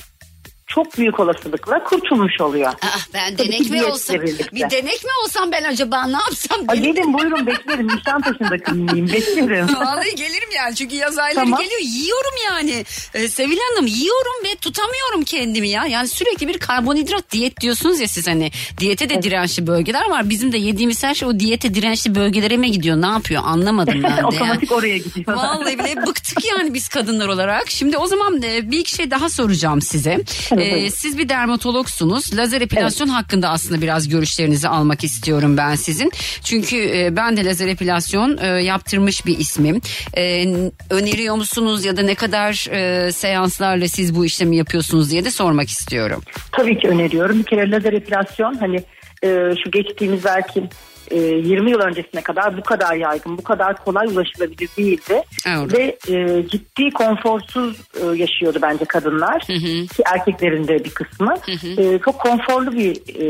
çok 0.75 0.99
büyük 0.99 1.21
olasılıkla 1.21 1.85
kurtulmuş 1.85 2.41
oluyor. 2.41 2.73
Ah, 2.83 3.07
ben 3.15 3.37
Tabii 3.37 3.49
denek 3.49 3.71
mi 3.71 3.85
olsam? 3.85 4.17
birlikte. 4.17 4.57
Bir 4.57 4.71
denek 4.71 5.05
mi 5.05 5.11
olsam 5.25 5.53
ben 5.53 5.65
acaba 5.65 6.07
ne 6.07 6.13
yapsam? 6.13 6.59
Benim- 6.69 6.83
gelin 6.83 7.15
buyurun 7.15 7.47
beklerim. 7.47 7.89
Nişantaşı'nda 7.89 8.59
kliniğim 8.59 9.09
beklerim. 9.09 9.67
Vallahi 9.75 10.15
gelirim 10.15 10.49
yani 10.57 10.75
çünkü 10.75 10.97
yaz 10.97 11.19
ayları 11.19 11.45
Tamam. 11.45 11.61
geliyor 11.63 11.81
yiyorum 11.81 12.35
yani 12.51 12.85
ee, 13.15 13.29
Sevil 13.29 13.59
Hanım 13.71 13.87
yiyorum 13.87 14.45
ve 14.45 14.57
tutamıyorum 14.57 15.25
kendimi 15.25 15.69
ya 15.69 15.87
yani 15.87 16.09
sürekli 16.09 16.49
bir 16.49 16.59
karbonhidrat 16.59 17.31
diyet 17.31 17.61
diyorsunuz 17.61 18.01
ya 18.01 18.09
siz 18.09 18.27
hani 18.29 18.51
diyete 18.79 19.09
de 19.09 19.23
dirençli 19.23 19.67
bölgeler 19.67 20.11
var 20.11 20.31
bizim 20.31 20.53
de 20.53 20.59
yediğimiz 20.59 21.03
her 21.05 21.15
şey 21.15 21.29
o 21.29 21.41
diyete 21.41 21.75
dirençli 21.75 22.15
bölgelere 22.15 22.57
mi 22.57 22.73
gidiyor 22.73 22.97
ne 23.03 23.07
yapıyor 23.07 23.43
anlamadım 23.45 23.95
ben 24.03 24.03
de 24.03 24.07
yani. 24.17 24.27
Otomatik 24.27 24.73
oraya 24.73 24.99
gidiyor. 24.99 25.37
Vallahi 25.37 25.79
bile 25.79 26.07
bıktık 26.07 26.45
yani 26.45 26.75
biz 26.75 26.89
kadınlar 26.89 27.29
olarak. 27.29 27.71
Şimdi 27.71 27.97
o 27.99 28.07
zaman 28.07 28.43
e, 28.43 28.71
bir 28.71 28.79
iki 28.79 28.95
şey 28.95 29.11
daha 29.11 29.29
soracağım 29.29 29.83
size. 29.83 30.21
E, 30.63 30.91
siz 30.91 31.19
bir 31.19 31.29
dermatologsunuz. 31.29 32.37
Lazer 32.37 32.61
epilasyon 32.61 33.09
hakkında 33.09 33.49
aslında 33.49 33.83
biraz 33.83 34.09
görüşlerinizi 34.09 34.69
almak 34.69 35.05
istiyorum 35.05 35.57
ben 35.57 35.75
sizin. 35.75 36.13
Çünkü 36.45 36.77
e, 36.77 37.17
ben 37.17 37.37
de 37.37 37.45
lazer 37.45 37.69
epilasyon 37.69 38.39
e, 38.39 38.47
yaptırmış 38.47 39.27
bir 39.27 39.39
ismim. 39.39 39.81
E, 40.17 40.47
öneriyor 40.91 41.35
musunuz 41.35 41.85
ya 41.85 41.97
da 41.97 42.03
ne 42.03 42.15
kadar 42.15 42.67
e, 42.71 43.13
seanslarla 43.13 43.89
siz 43.89 44.17
bu 44.17 44.25
işlemi 44.25 44.57
yapıyorsunuz 44.57 45.11
diye 45.11 45.25
de 45.25 45.31
sormak 45.31 45.69
istiyorum. 45.69 46.23
Tabii 46.53 46.79
ki 46.79 46.89
öneriyorum. 46.89 47.39
Bir 47.39 47.45
kere 47.45 47.71
lazer 47.71 47.93
epilasyon 47.93 48.55
hani 48.55 48.77
e, 49.23 49.29
şu 49.65 49.71
geçtiğimiz 49.71 50.25
belki 50.25 50.63
e, 51.11 51.17
20 51.19 51.71
yıl 51.71 51.81
öncesine 51.81 52.21
kadar 52.21 52.57
bu 52.57 52.63
kadar 52.63 52.95
yaygın, 52.95 53.39
bu 53.39 53.43
kadar 53.43 53.85
kolay 53.85 54.07
ulaşılabilir 54.07 54.69
değildi. 54.79 55.23
Evet. 55.47 55.73
Ve 55.75 55.99
e, 56.09 56.49
ciddi 56.49 56.91
konforsuz 56.91 57.77
e, 58.03 58.07
yaşıyordu 58.17 58.59
bence 58.63 58.85
kadınlar. 58.85 59.41
Ki 59.87 60.03
erkeklerin 60.05 60.69
de 60.69 60.85
bir 60.85 60.91
kısmı. 60.91 61.35
E, 61.79 61.99
çok 62.05 62.21
konforlu 62.21 62.73
bir 62.73 62.91
e, 62.91 63.27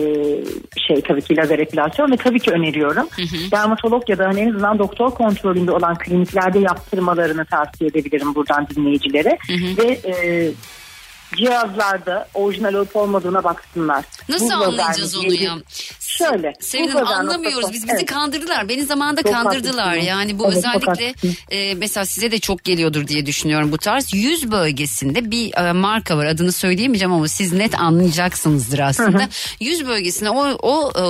şey 0.88 1.02
tabii 1.02 1.22
ki 1.22 1.36
lazer 1.36 1.58
epilasyon 1.58 2.12
ve 2.12 2.16
tabii 2.16 2.40
ki 2.40 2.50
öneriyorum. 2.50 3.08
Dermatolog 3.52 4.10
ya 4.10 4.18
da 4.18 4.26
hani 4.26 4.40
en 4.40 4.48
azından 4.48 4.78
doktor 4.78 5.10
kontrolünde 5.10 5.72
olan 5.72 5.98
kliniklerde 5.98 6.58
yaptırmalarını 6.58 7.44
tavsiye 7.44 7.90
edebilirim 7.90 8.34
buradan 8.34 8.66
dinleyicilere. 8.76 9.38
Ve 9.78 10.00
e, 10.10 10.52
cihazlarda 11.36 12.28
orijinal 12.34 12.74
olup 12.74 12.96
olmadığına 12.96 13.44
baksınlar. 13.44 14.04
Nasıl 14.28 14.46
Bu 14.46 14.50
lazer 14.50 14.66
anlayacağız 14.66 15.16
onu 15.16 15.32
ya? 15.32 15.56
Şöyle. 16.18 16.52
Lazer 16.74 17.02
anlamıyoruz 17.02 17.72
biz 17.72 17.82
bizi 17.82 17.92
Evet. 17.96 18.06
kandırdılar. 18.06 18.68
Beni 18.68 18.82
zamanında 18.84 19.22
Çok 19.22 19.32
kandırdılar. 19.32 19.86
haklısın. 19.88 20.06
Yani 20.08 20.38
bu 20.38 20.44
Evet, 20.46 20.56
özellikle 20.56 21.14
e, 21.50 21.74
mesela 21.74 22.06
size 22.06 22.30
de 22.30 22.38
çok 22.38 22.64
geliyordur 22.64 23.06
diye 23.06 23.26
düşünüyorum 23.26 23.72
bu 23.72 23.78
tarz. 23.78 24.14
Yüz 24.14 24.50
bölgesinde 24.50 25.30
bir 25.30 25.68
e, 25.68 25.72
marka 25.72 26.16
var 26.16 26.26
adını 26.26 26.52
söyleyemeyeceğim 26.52 27.12
ama 27.12 27.28
siz 27.28 27.52
net 27.52 27.80
anlayacaksınızdır 27.80 28.78
aslında. 28.78 29.28
Yüz 29.60 29.86
bölgesinde 29.86 30.30
o, 30.30 30.46
o 30.62 30.92
e, 30.96 31.04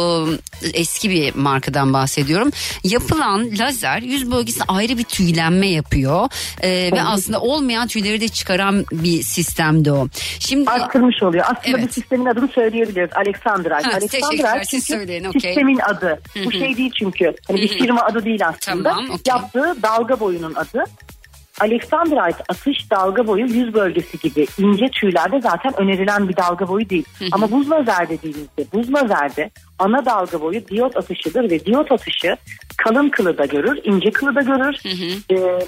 eski 0.80 1.10
bir 1.10 1.34
markadan 1.34 1.92
bahsediyorum. 1.92 2.50
Yapılan 2.84 3.48
lazer 3.58 3.98
yüz 4.02 4.30
bölgesinde 4.30 4.64
ayrı 4.68 4.98
bir 4.98 5.04
tüylenme 5.04 5.68
yapıyor. 5.68 6.28
E, 6.60 6.90
ve 6.92 7.02
aslında 7.02 7.40
olmayan 7.40 7.88
tüyleri 7.88 8.20
de 8.20 8.28
çıkaran 8.28 8.84
bir 8.92 9.22
sistemdi 9.22 9.92
o. 9.92 10.08
Şimdi 10.38 10.70
arttırmış 10.70 11.22
oluyor. 11.22 11.44
Aslında 11.44 11.78
Evet. 11.78 11.88
bu 11.88 11.92
sistemin 11.92 12.26
adını 12.26 12.48
söyleyebiliriz. 12.48 13.10
Alexandrite. 13.16 13.70
Ha, 13.74 13.80
Alexandrite 13.80 14.20
teşekkürler, 14.20 14.62
siz 14.64 14.86
çünkü 14.86 14.89
söyleyin, 14.98 15.24
okey. 15.24 15.40
sistemin 15.40 15.78
adı. 15.78 16.20
Bu 16.44 16.52
şey 16.52 16.76
değil 16.76 16.92
çünkü. 16.98 17.34
Hani 17.48 17.60
bir 17.60 17.68
firma 17.68 18.02
adı 18.02 18.24
değil 18.24 18.48
aslında. 18.48 18.88
Tamam, 18.90 19.04
okey. 19.04 19.20
Yaptığı 19.28 19.82
dalga 19.82 20.20
boyunun 20.20 20.54
adı. 20.54 20.84
Alexandrite 21.60 22.44
atış 22.48 22.90
dalga 22.90 23.26
boyu 23.26 23.46
yüz 23.46 23.74
bölgesi 23.74 24.18
gibi 24.18 24.46
ince 24.58 24.88
tüylerde 24.88 25.40
zaten 25.40 25.80
önerilen 25.80 26.28
bir 26.28 26.36
dalga 26.36 26.68
boyu 26.68 26.90
değil. 26.90 27.04
Ama 27.32 27.50
buz 27.50 27.70
lazer 27.70 28.08
dediğimizde 28.08 28.64
buz 28.72 28.94
lazerde 28.94 29.50
ana 29.78 30.04
dalga 30.04 30.40
boyu 30.40 30.68
diyot 30.68 30.96
atışıdır 30.96 31.50
ve 31.50 31.64
diyot 31.64 31.92
atışı 31.92 32.36
kalın 32.76 33.08
kılı 33.08 33.38
da 33.38 33.44
görür, 33.44 33.80
ince 33.84 34.10
kılı 34.10 34.34
da 34.34 34.40
görür. 34.40 34.76
Ee, 35.30 35.58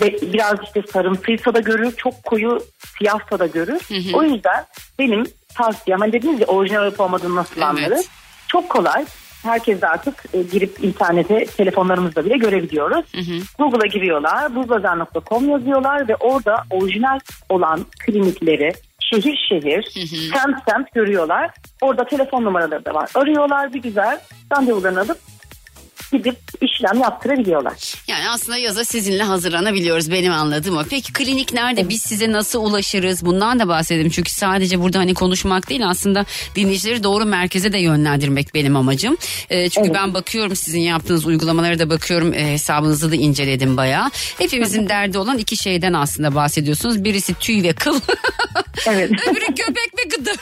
ve 0.00 0.32
biraz 0.32 0.54
işte 0.64 0.82
sarımsıysa 0.92 1.54
da 1.54 1.60
görür, 1.60 1.92
çok 1.96 2.22
koyu 2.24 2.58
siyahsa 2.98 3.38
da 3.38 3.46
görür. 3.46 3.80
O 4.14 4.22
yüzden 4.22 4.64
benim 4.98 5.24
tavsiyem, 5.54 6.00
hani 6.00 6.12
dediniz 6.12 6.40
ya 6.40 6.46
orijinal 6.46 6.82
olup 6.86 7.00
olmadığını 7.00 7.34
nasıl 7.34 7.54
Evet. 7.56 7.64
anlarız? 7.64 8.08
Çok 8.54 8.70
kolay. 8.70 9.04
Herkes 9.42 9.80
de 9.80 9.88
artık 9.88 10.24
e, 10.32 10.42
girip 10.42 10.84
internete 10.84 11.44
telefonlarımızda 11.44 12.24
bile 12.24 12.36
görebiliyoruz. 12.36 13.06
Google'a 13.58 13.86
giriyorlar, 13.86 14.54
buzlazer.com 14.54 15.48
yazıyorlar 15.48 16.08
ve 16.08 16.16
orada 16.16 16.54
orijinal 16.70 17.18
olan 17.48 17.86
klinikleri 18.06 18.72
şehir 19.00 19.46
şehir, 19.48 19.82
semt 20.34 20.56
semt 20.68 20.92
görüyorlar. 20.94 21.50
Orada 21.80 22.04
telefon 22.04 22.44
numaraları 22.44 22.84
da 22.84 22.94
var. 22.94 23.10
Arıyorlar 23.14 23.74
bir 23.74 23.82
güzel 23.82 24.20
randevularını 24.52 25.00
alıp 25.00 25.18
gidip 26.12 26.36
işlem 26.60 27.00
yaptırabiliyorlar. 27.00 27.93
Yani 28.08 28.28
aslında 28.28 28.58
yaza 28.58 28.84
sizinle 28.84 29.22
hazırlanabiliyoruz 29.22 30.10
benim 30.10 30.32
anladığım 30.32 30.76
o. 30.76 30.84
Peki 30.90 31.12
klinik 31.12 31.52
nerede? 31.52 31.88
Biz 31.88 32.02
size 32.02 32.32
nasıl 32.32 32.62
ulaşırız? 32.62 33.26
Bundan 33.26 33.58
da 33.58 33.68
bahsedelim. 33.68 34.10
Çünkü 34.10 34.30
sadece 34.30 34.80
burada 34.80 34.98
hani 34.98 35.14
konuşmak 35.14 35.68
değil 35.68 35.88
aslında 35.88 36.24
dinleyicileri 36.56 37.04
doğru 37.04 37.24
merkeze 37.24 37.72
de 37.72 37.78
yönlendirmek 37.78 38.54
benim 38.54 38.76
amacım. 38.76 39.16
Ee, 39.50 39.68
çünkü 39.68 39.94
ben 39.94 40.14
bakıyorum 40.14 40.56
sizin 40.56 40.80
yaptığınız 40.80 41.26
uygulamalara 41.26 41.78
da 41.78 41.90
bakıyorum. 41.90 42.32
Ee, 42.34 42.52
hesabınızı 42.52 43.10
da 43.10 43.16
inceledim 43.16 43.76
bayağı. 43.76 44.10
Hepimizin 44.38 44.88
derdi 44.88 45.18
olan 45.18 45.38
iki 45.38 45.56
şeyden 45.56 45.92
aslında 45.92 46.34
bahsediyorsunuz. 46.34 47.04
Birisi 47.04 47.34
tüy 47.34 47.62
ve 47.62 47.72
kıl. 47.72 48.00
Evet. 48.86 49.10
Öbürü 49.28 49.46
göbek 49.46 49.92
ve 49.98 50.16
gıda. 50.16 50.30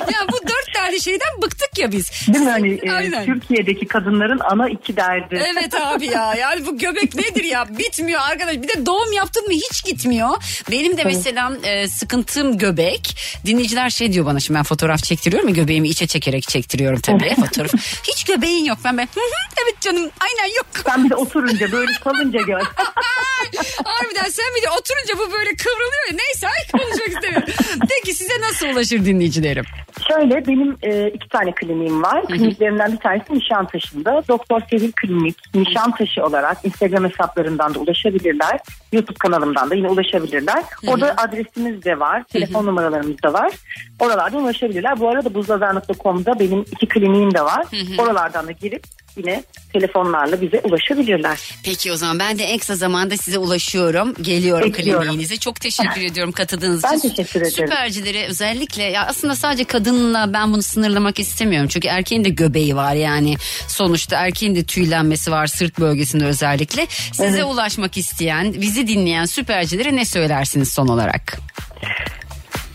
yani 0.00 0.28
bu 0.32 0.48
dört 0.48 0.74
tane 0.74 0.98
şeyden 0.98 1.42
bıktık 1.42 1.78
ya 1.78 1.92
biz. 1.92 2.10
Değil 2.28 2.44
mi 2.44 2.50
hani 2.50 2.80
e, 2.82 2.90
Aynen. 2.90 3.24
Türkiye'deki 3.24 3.86
kadınların 3.86 4.38
ana 4.50 4.68
iki 4.68 4.96
derdi. 4.96 5.42
Evet 5.54 5.74
abi 5.84 6.06
ya 6.06 6.34
yani 6.34 6.66
bu 6.66 6.78
göbek 6.78 7.14
nedir 7.14 7.44
ya 7.44 7.66
bitmiyor 7.78 8.20
arkadaş 8.30 8.54
bir 8.56 8.68
de 8.68 8.86
doğum 8.86 9.12
yaptın 9.12 9.46
mı 9.46 9.52
hiç 9.52 9.84
gitmiyor. 9.84 10.28
Benim 10.70 10.96
de 10.98 11.04
mesela 11.04 11.52
e, 11.64 11.88
sıkıntım 11.88 12.58
göbek 12.58 13.16
dinleyiciler 13.46 13.90
şey 13.90 14.12
diyor 14.12 14.26
bana 14.26 14.40
şimdi 14.40 14.58
ben 14.58 14.64
fotoğraf 14.64 15.02
çektiriyorum 15.02 15.48
ya 15.48 15.54
göbeğimi 15.54 15.88
içe 15.88 16.06
çekerek 16.06 16.48
çektiriyorum 16.48 17.00
tabii 17.00 17.34
fotoğraf. 17.34 17.72
Hiç 18.08 18.24
göbeğin 18.24 18.64
yok 18.64 18.78
ben 18.84 18.98
ben 18.98 19.08
"Hı 19.14 19.20
hı, 19.20 19.62
evet 19.64 19.80
canım 19.80 20.10
aynen 20.20 20.54
yok. 20.56 20.66
Sen 20.86 21.04
bir 21.04 21.10
de 21.10 21.14
oturunca 21.16 21.72
böyle 21.72 21.92
salınca 22.04 22.40
gör. 22.42 22.60
Harbiden 23.84 24.30
sen 24.30 24.46
bir 24.56 24.62
de 24.62 24.70
oturunca 24.70 25.14
bu 25.18 25.32
böyle 25.32 25.50
kıvrılıyor 25.56 26.06
ya 26.10 26.16
neyse 26.16 26.46
ay 26.46 26.80
konuşmak 26.80 27.08
istemiyorum. 27.08 27.48
Peki 27.88 28.14
size 28.14 28.40
nasıl 28.40 28.66
ulaşır 28.66 29.04
dinleyicilerim? 29.04 29.64
Şöyle 30.08 30.46
benim 30.46 30.76
e, 30.82 31.08
iki 31.08 31.28
tane 31.28 31.52
kliniğim 31.54 32.02
var. 32.02 32.26
Kliniklerimden 32.26 32.92
bir 32.92 32.96
tanesi 32.98 33.24
Nişantaşı'nda. 33.34 34.22
Doktor 34.28 34.60
Sevil 34.70 34.92
Klinik 34.92 35.36
Nişantaşı 35.74 36.24
olarak 36.24 36.64
Instagram 36.64 37.04
hesaplarından 37.04 37.74
da 37.74 37.78
ulaşabilirler. 37.78 38.60
YouTube 38.92 39.18
kanalımdan 39.18 39.70
da 39.70 39.74
yine 39.74 39.88
ulaşabilirler. 39.88 40.64
Orada 40.86 41.14
adresimiz 41.16 41.84
de 41.84 42.00
var. 42.00 42.24
Telefon 42.32 42.66
numaralarımız 42.66 43.22
da 43.22 43.32
var. 43.32 43.52
Oralardan 44.00 44.42
ulaşabilirler. 44.42 45.00
Bu 45.00 45.08
arada 45.08 45.34
buzlazer.com'da 45.34 46.38
benim 46.38 46.60
iki 46.60 46.88
kliniğim 46.88 47.34
de 47.34 47.42
var. 47.42 47.66
Oralardan 47.98 48.46
da 48.46 48.52
girip 48.52 48.84
yine 49.16 49.42
telefonlarla 49.72 50.40
bize 50.40 50.60
ulaşabilirler. 50.64 51.38
Peki 51.64 51.92
o 51.92 51.96
zaman 51.96 52.18
ben 52.18 52.38
de 52.38 52.44
en 52.44 52.58
kısa 52.58 52.76
zamanda 52.76 53.16
size 53.16 53.38
ulaşıyorum. 53.38 54.14
Geliyorum 54.20 54.72
Bekliyorum. 54.72 55.02
kliniğinize. 55.04 55.36
Çok 55.36 55.60
teşekkür 55.60 56.00
ediyorum 56.10 56.32
katıldığınız 56.32 56.82
Ben 56.84 56.98
için. 56.98 57.08
teşekkür 57.08 57.40
ederim. 57.40 57.52
Süpercilere 57.52 58.26
özellikle 58.26 58.82
ya 58.82 59.06
aslında 59.06 59.34
sadece 59.34 59.64
kadınla 59.64 60.32
ben 60.32 60.52
bunu 60.52 60.62
sınırlamak 60.62 61.18
istemiyorum. 61.20 61.68
Çünkü 61.68 61.88
erkeğin 61.88 62.24
de 62.24 62.28
göbeği 62.28 62.76
var 62.76 62.94
yani. 62.94 63.34
Sonuçta 63.68 64.16
erkeğin 64.26 64.54
de 64.54 64.64
tüylenmesi 64.64 65.30
var 65.30 65.46
sırt 65.46 65.78
bölgesinde 65.80 66.24
özellikle. 66.24 66.86
Size 67.12 67.26
Evet. 67.28 67.44
ulaşmak 67.44 67.96
isteyen, 67.96 68.52
bizi 68.60 68.86
dinleyen 68.88 69.24
süpercilere 69.24 69.96
ne 69.96 70.04
söylersiniz 70.04 70.72
son 70.72 70.88
olarak? 70.88 71.38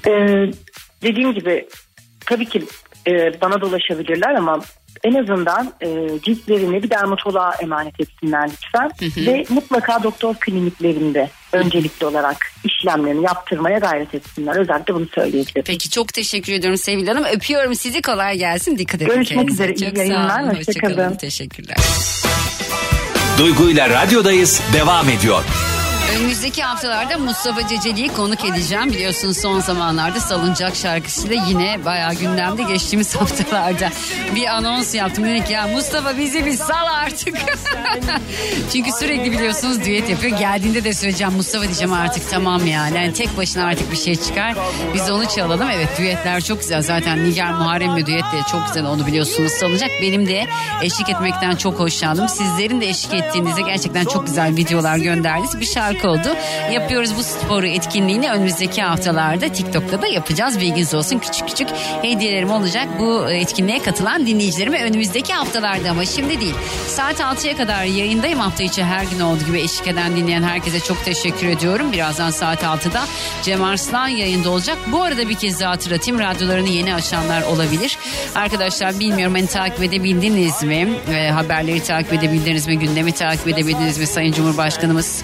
Ee, 0.08 0.12
dediğim 1.02 1.34
gibi 1.34 1.68
tabii 2.26 2.46
ki 2.46 2.64
e, 3.08 3.42
bana 3.42 3.62
da 3.62 3.66
ulaşabilirler 3.66 4.34
ama 4.36 4.62
en 5.04 5.14
azından 5.14 5.74
e, 5.82 5.88
ciltlerini 6.24 6.84
bir 6.84 6.90
dermatoloğa 6.90 7.52
emanet 7.62 8.00
etsinler 8.00 8.50
lütfen. 8.52 8.92
Ve 9.26 9.46
mutlaka 9.50 10.04
doktor 10.04 10.36
kliniklerinde 10.36 11.30
öncelikli 11.54 12.06
olarak 12.06 12.52
işlemlerini 12.64 13.24
yaptırmaya 13.26 13.78
gayret 13.80 14.16
etsinler. 14.16 14.56
Özellikle 14.56 14.94
bunu 14.94 15.08
söyleyebilirim. 15.16 15.64
Peki 15.66 15.90
çok 15.90 16.14
teşekkür 16.14 16.54
ediyorum 16.54 16.78
sevgili 16.78 17.10
hanım. 17.12 17.24
Öpüyorum 17.36 17.76
sizi 17.76 18.02
kolay 18.02 18.38
gelsin. 18.38 18.78
Dikkat 18.78 19.02
edin 19.02 19.14
Görüşmek 19.14 19.40
kendinize. 19.40 19.64
üzere, 19.64 19.74
iyi 19.76 19.90
Çok 19.90 19.98
sağ 19.98 20.04
yayınlar, 20.04 20.40
olun. 20.44 20.50
hoşça. 20.50 20.60
Hoşçakalın. 20.68 21.16
Teşekkürler. 21.16 21.78
Duygu 23.38 23.70
ile 23.70 23.90
radyodayız 23.90 24.62
devam 24.74 25.10
ediyor. 25.10 25.44
Önümüzdeki 26.16 26.64
haftalarda 26.64 27.18
Mustafa 27.18 27.68
Ceceli'yi 27.68 28.08
konuk 28.10 28.46
edeceğim. 28.46 28.90
Biliyorsunuz 28.90 29.38
son 29.38 29.60
zamanlarda 29.60 30.20
Salıncak 30.20 30.76
şarkısıyla 30.76 31.46
yine 31.48 31.86
bayağı 31.86 32.14
gündemde 32.14 32.64
geçtiğimiz 32.64 33.16
haftalarda 33.22 33.90
bir 34.36 34.46
anons 34.46 34.96
yaptım. 34.96 35.26
Dedik 35.26 35.48
ki, 35.48 35.54
ya 35.54 35.68
Mustafa 35.68 36.18
bizi 36.18 36.46
bir 36.46 36.54
sal 36.58 36.86
artık. 36.94 37.36
Çünkü 38.74 38.92
sürekli 39.00 39.32
biliyorsunuz 39.32 39.86
düet 39.86 40.10
yapıyor. 40.10 40.38
Geldiğinde 40.38 40.84
de 40.84 40.94
söyleyeceğim 40.94 41.34
Mustafa 41.34 41.64
diyeceğim 41.66 41.94
artık 41.94 42.30
tamam 42.32 42.68
yani. 42.68 42.98
yani 42.98 43.14
tek 43.14 43.38
başına 43.38 43.66
artık 43.66 43.92
bir 43.92 43.98
şey 43.98 44.16
çıkar. 44.16 44.56
Biz 44.94 45.10
onu 45.10 45.26
çalalım. 45.36 45.70
Evet 45.70 45.90
düetler 46.00 46.42
çok 46.42 46.60
güzel. 46.60 46.82
Zaten 46.82 47.30
Nigar 47.30 47.52
Muharrem'le 47.54 48.06
düet 48.06 48.24
de 48.24 48.42
çok 48.52 48.68
güzel 48.68 48.86
onu 48.86 49.08
biliyorsunuz 49.08 49.52
Salıncak. 49.52 49.90
Benim 50.02 50.28
de 50.28 50.48
eşlik 50.82 51.10
etmekten 51.10 51.56
çok 51.56 51.80
hoşlandım. 51.80 52.30
Sizlerin 52.30 52.82
de 52.82 52.90
eşlik 52.90 53.14
ettiğinizde 53.14 53.62
gerçekten 53.62 54.06
çok 54.06 54.26
güzel 54.26 54.56
videolar 54.56 54.98
gönderdiniz. 54.98 55.60
Bir 55.60 55.66
şarkı 55.66 55.99
oldu. 56.06 56.36
Yapıyoruz 56.72 57.18
bu 57.18 57.24
sporu 57.24 57.68
etkinliğini 57.68 58.32
önümüzdeki 58.32 58.82
haftalarda 58.82 59.50
TikTok'ta 59.50 60.02
da 60.02 60.08
yapacağız. 60.08 60.60
Bilginiz 60.60 60.94
olsun 60.94 61.20
küçük 61.20 61.48
küçük 61.48 61.70
hediyelerim 62.02 62.52
olacak. 62.52 62.88
Bu 63.00 63.32
etkinliğe 63.32 63.80
katılan 63.80 64.28
dinleyicilerime 64.28 64.84
önümüzdeki 64.84 65.34
haftalarda 65.34 65.90
ama 65.90 66.06
şimdi 66.06 66.40
değil. 66.40 66.56
Saat 66.88 67.20
6'ya 67.20 67.58
kadar 67.58 67.84
yayındayım. 67.84 68.40
Hafta 68.40 68.64
içi 68.64 68.84
her 68.84 69.04
gün 69.04 69.20
olduğu 69.20 69.46
gibi 69.46 69.60
eşlik 69.60 69.88
eden 69.88 70.16
dinleyen 70.16 70.44
herkese 70.44 70.80
çok 70.80 71.06
teşekkür 71.06 71.48
ediyorum. 71.48 71.92
Birazdan 71.92 72.32
saat 72.32 72.64
6'da 72.64 73.06
Cem 73.44 73.64
Arslan 73.64 74.08
yayında 74.08 74.50
olacak. 74.50 74.78
Bu 74.88 75.04
arada 75.04 75.30
bir 75.30 75.36
kez 75.36 75.60
daha 75.60 75.72
hatırlatayım. 75.72 76.20
Radyolarını 76.20 76.70
yeni 76.70 76.96
açanlar 76.96 77.42
olabilir. 77.42 77.98
Arkadaşlar 78.36 79.00
bilmiyorum 79.00 79.36
beni 79.36 79.48
takip 79.48 79.84
edebildiniz 79.84 80.64
mi? 80.64 80.90
E, 81.14 81.30
haberleri 81.30 81.84
takip 81.84 82.14
edebildiniz 82.14 82.68
mi? 82.68 82.80
Gündemi 82.80 83.12
takip 83.12 83.48
edebildiniz 83.48 83.98
mi? 83.98 84.08
Sayın 84.08 84.34
Cumhurbaşkanımız 84.34 85.24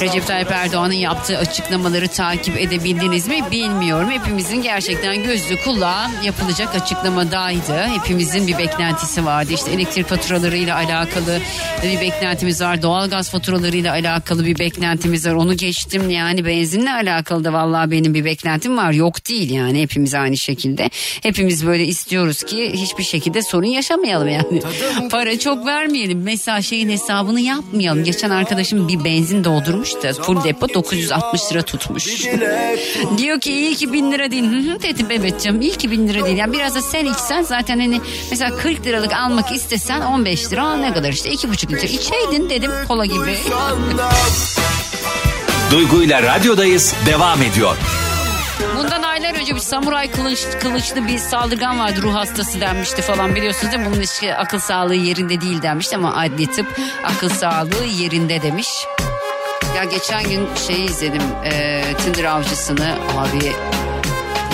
Recep 0.00 0.26
Tayyip 0.26 0.50
Erdoğan'ın 0.50 0.92
yaptığı 0.92 1.38
açıklamaları 1.38 2.08
takip 2.08 2.60
edebildiniz 2.60 3.28
mi 3.28 3.44
bilmiyorum. 3.50 4.10
Hepimizin 4.10 4.62
gerçekten 4.62 5.22
gözü 5.22 5.56
kulağı 5.64 6.10
yapılacak 6.24 6.74
açıklamadaydı. 6.74 7.86
Hepimizin 7.86 8.46
bir 8.46 8.58
beklentisi 8.58 9.24
vardı. 9.24 9.52
İşte 9.52 9.70
elektrik 9.70 10.06
faturalarıyla 10.06 10.76
alakalı 10.76 11.38
bir 11.82 12.00
beklentimiz 12.00 12.60
var. 12.60 12.82
Doğalgaz 12.82 13.30
faturalarıyla 13.30 13.92
alakalı 13.92 14.46
bir 14.46 14.58
beklentimiz 14.58 15.26
var. 15.26 15.32
Onu 15.32 15.56
geçtim 15.56 16.10
yani 16.10 16.46
benzinle 16.46 16.92
alakalı 16.92 17.44
da 17.44 17.52
vallahi 17.52 17.90
benim 17.90 18.14
bir 18.14 18.24
beklentim 18.24 18.76
var. 18.76 18.92
Yok 18.92 19.28
değil 19.28 19.50
yani 19.50 19.82
hepimiz 19.82 20.14
aynı 20.14 20.36
şekilde. 20.36 20.90
Hepimiz 21.22 21.66
böyle 21.66 21.84
istiyoruz 21.84 22.42
ki 22.42 22.72
hiçbir 22.72 23.04
şekilde 23.04 23.42
sorun 23.42 23.66
yaşamayalım 23.66 24.28
yani. 24.28 24.62
Para 25.10 25.38
çok 25.38 25.66
vermeyelim. 25.66 26.22
Mesela 26.22 26.62
şeyin 26.62 26.88
hesabını 26.88 27.40
yapmayalım. 27.40 28.04
Geçen 28.04 28.30
arkadaşım 28.30 28.88
bir 28.88 29.04
benzin 29.04 29.44
doldurmuş 29.54 29.94
da 30.02 30.12
full 30.12 30.44
depo 30.44 30.68
960 30.74 31.52
lira 31.52 31.62
tutmuş. 31.62 32.26
Diyor 33.18 33.40
ki 33.40 33.52
iyi 33.52 33.74
ki 33.74 33.92
bin 33.92 34.12
lira 34.12 34.30
değil. 34.30 34.44
Hı 34.44 34.72
hı 34.72 34.82
dedim 34.82 35.06
evet 35.10 35.42
canım 35.42 35.60
iyi 35.60 35.72
ki 35.72 35.90
bin 35.90 36.08
lira 36.08 36.24
değil. 36.24 36.36
Yani 36.36 36.52
biraz 36.52 36.74
da 36.74 36.82
sen 36.82 37.04
içsen 37.04 37.42
zaten 37.42 37.78
hani 37.80 38.00
mesela 38.30 38.56
40 38.56 38.86
liralık 38.86 39.12
almak 39.12 39.52
istesen 39.52 40.00
15 40.00 40.52
lira 40.52 40.76
ne 40.76 40.92
kadar 40.92 41.12
işte 41.12 41.30
2,5 41.30 41.72
litre 41.72 41.88
içeydin 41.88 42.50
dedim 42.50 42.70
kola 42.88 43.06
gibi. 43.06 43.38
Duygu 45.70 46.02
ile 46.02 46.22
radyodayız 46.22 46.94
devam 47.06 47.42
ediyor. 47.42 47.76
Bundan 48.78 49.02
aylar 49.02 49.34
önce 49.34 49.54
bir 49.54 49.60
samuray 49.60 50.10
kılıç, 50.10 50.46
kılıçlı 50.62 51.08
bir 51.08 51.18
saldırgan 51.18 51.78
vardı 51.78 52.02
ruh 52.02 52.14
hastası 52.14 52.60
denmişti 52.60 53.02
falan 53.02 53.34
biliyorsunuz 53.34 53.72
değil 53.72 53.86
mi? 53.86 53.90
Bunun 53.92 54.02
işte 54.02 54.36
akıl 54.36 54.58
sağlığı 54.58 54.94
yerinde 54.94 55.40
değil 55.40 55.62
denmişti 55.62 55.96
ama 55.96 56.16
adli 56.16 56.46
tıp 56.46 56.66
akıl 57.04 57.28
sağlığı 57.28 57.84
yerinde 57.84 58.42
demiş. 58.42 58.68
Ya 59.76 59.84
geçen 59.84 60.22
gün 60.22 60.48
şeyi 60.66 60.90
izledim 60.90 61.22
e, 61.44 61.82
Tinder 62.04 62.24
avcısını 62.24 62.96
abi 63.18 63.52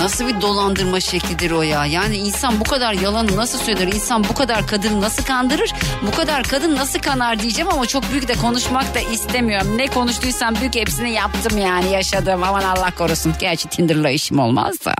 Nasıl 0.00 0.28
bir 0.28 0.40
dolandırma 0.40 1.00
şeklidir 1.00 1.50
o 1.50 1.62
ya? 1.62 1.86
Yani 1.86 2.16
insan 2.16 2.60
bu 2.60 2.64
kadar 2.64 2.92
yalanı 2.92 3.36
nasıl 3.36 3.58
söyler? 3.58 3.86
İnsan 3.86 4.24
bu 4.24 4.34
kadar 4.34 4.66
kadını 4.66 5.00
nasıl 5.00 5.24
kandırır? 5.24 5.72
Bu 6.06 6.10
kadar 6.10 6.42
kadın 6.42 6.76
nasıl 6.76 6.98
kanar 6.98 7.38
diyeceğim 7.38 7.70
ama 7.70 7.86
çok 7.86 8.12
büyük 8.12 8.28
de 8.28 8.34
konuşmak 8.34 8.94
da 8.94 9.00
istemiyorum. 9.00 9.78
Ne 9.78 9.86
konuştuysam 9.86 10.54
büyük 10.60 10.74
hepsini 10.74 11.12
yaptım 11.12 11.58
yani 11.58 11.92
yaşadım. 11.92 12.42
Aman 12.42 12.62
Allah 12.62 12.90
korusun. 12.98 13.34
Gerçi 13.40 13.68
Tinder'la 13.68 14.10
işim 14.10 14.38
olmaz 14.38 14.74
da. 14.84 14.94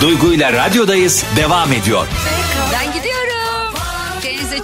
Duygu 0.00 0.32
ile 0.32 0.52
radyodayız 0.52 1.24
devam 1.36 1.72
ediyor. 1.72 2.06
Kendinize 2.06 2.43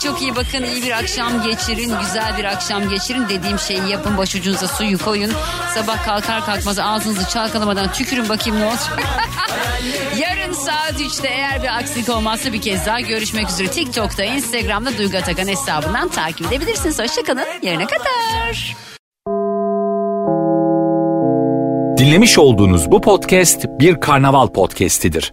çok 0.00 0.22
iyi 0.22 0.36
bakın. 0.36 0.64
iyi 0.64 0.82
bir 0.82 0.90
akşam 0.90 1.42
geçirin. 1.42 1.94
Güzel 2.00 2.38
bir 2.38 2.44
akşam 2.44 2.88
geçirin. 2.88 3.28
Dediğim 3.28 3.58
şeyi 3.58 3.88
yapın. 3.88 4.18
Başucunuza 4.18 4.68
suyu 4.68 4.98
koyun. 4.98 5.32
Sabah 5.74 6.04
kalkar 6.04 6.46
kalkmaz 6.46 6.78
ağzınızı 6.78 7.28
çalkalamadan 7.28 7.92
tükürün 7.92 8.28
bakayım 8.28 8.60
ne 8.60 8.64
olacak. 8.64 8.98
Yarın 10.18 10.52
saat 10.52 11.00
3'te 11.00 11.28
eğer 11.28 11.62
bir 11.62 11.78
aksilik 11.78 12.08
olmazsa 12.08 12.52
bir 12.52 12.60
kez 12.60 12.86
daha 12.86 13.00
görüşmek 13.00 13.48
üzere. 13.48 13.68
TikTok'ta, 13.68 14.24
Instagram'da 14.24 14.98
Duygu 14.98 15.16
Atakan 15.16 15.48
hesabından 15.48 16.08
takip 16.08 16.46
edebilirsiniz. 16.46 16.98
Hoşçakalın. 16.98 17.44
Yarına 17.62 17.86
kadar. 17.86 18.76
Dinlemiş 21.98 22.38
olduğunuz 22.38 22.90
bu 22.90 23.00
podcast 23.00 23.66
bir 23.80 24.00
karnaval 24.00 24.46
podcastidir. 24.46 25.32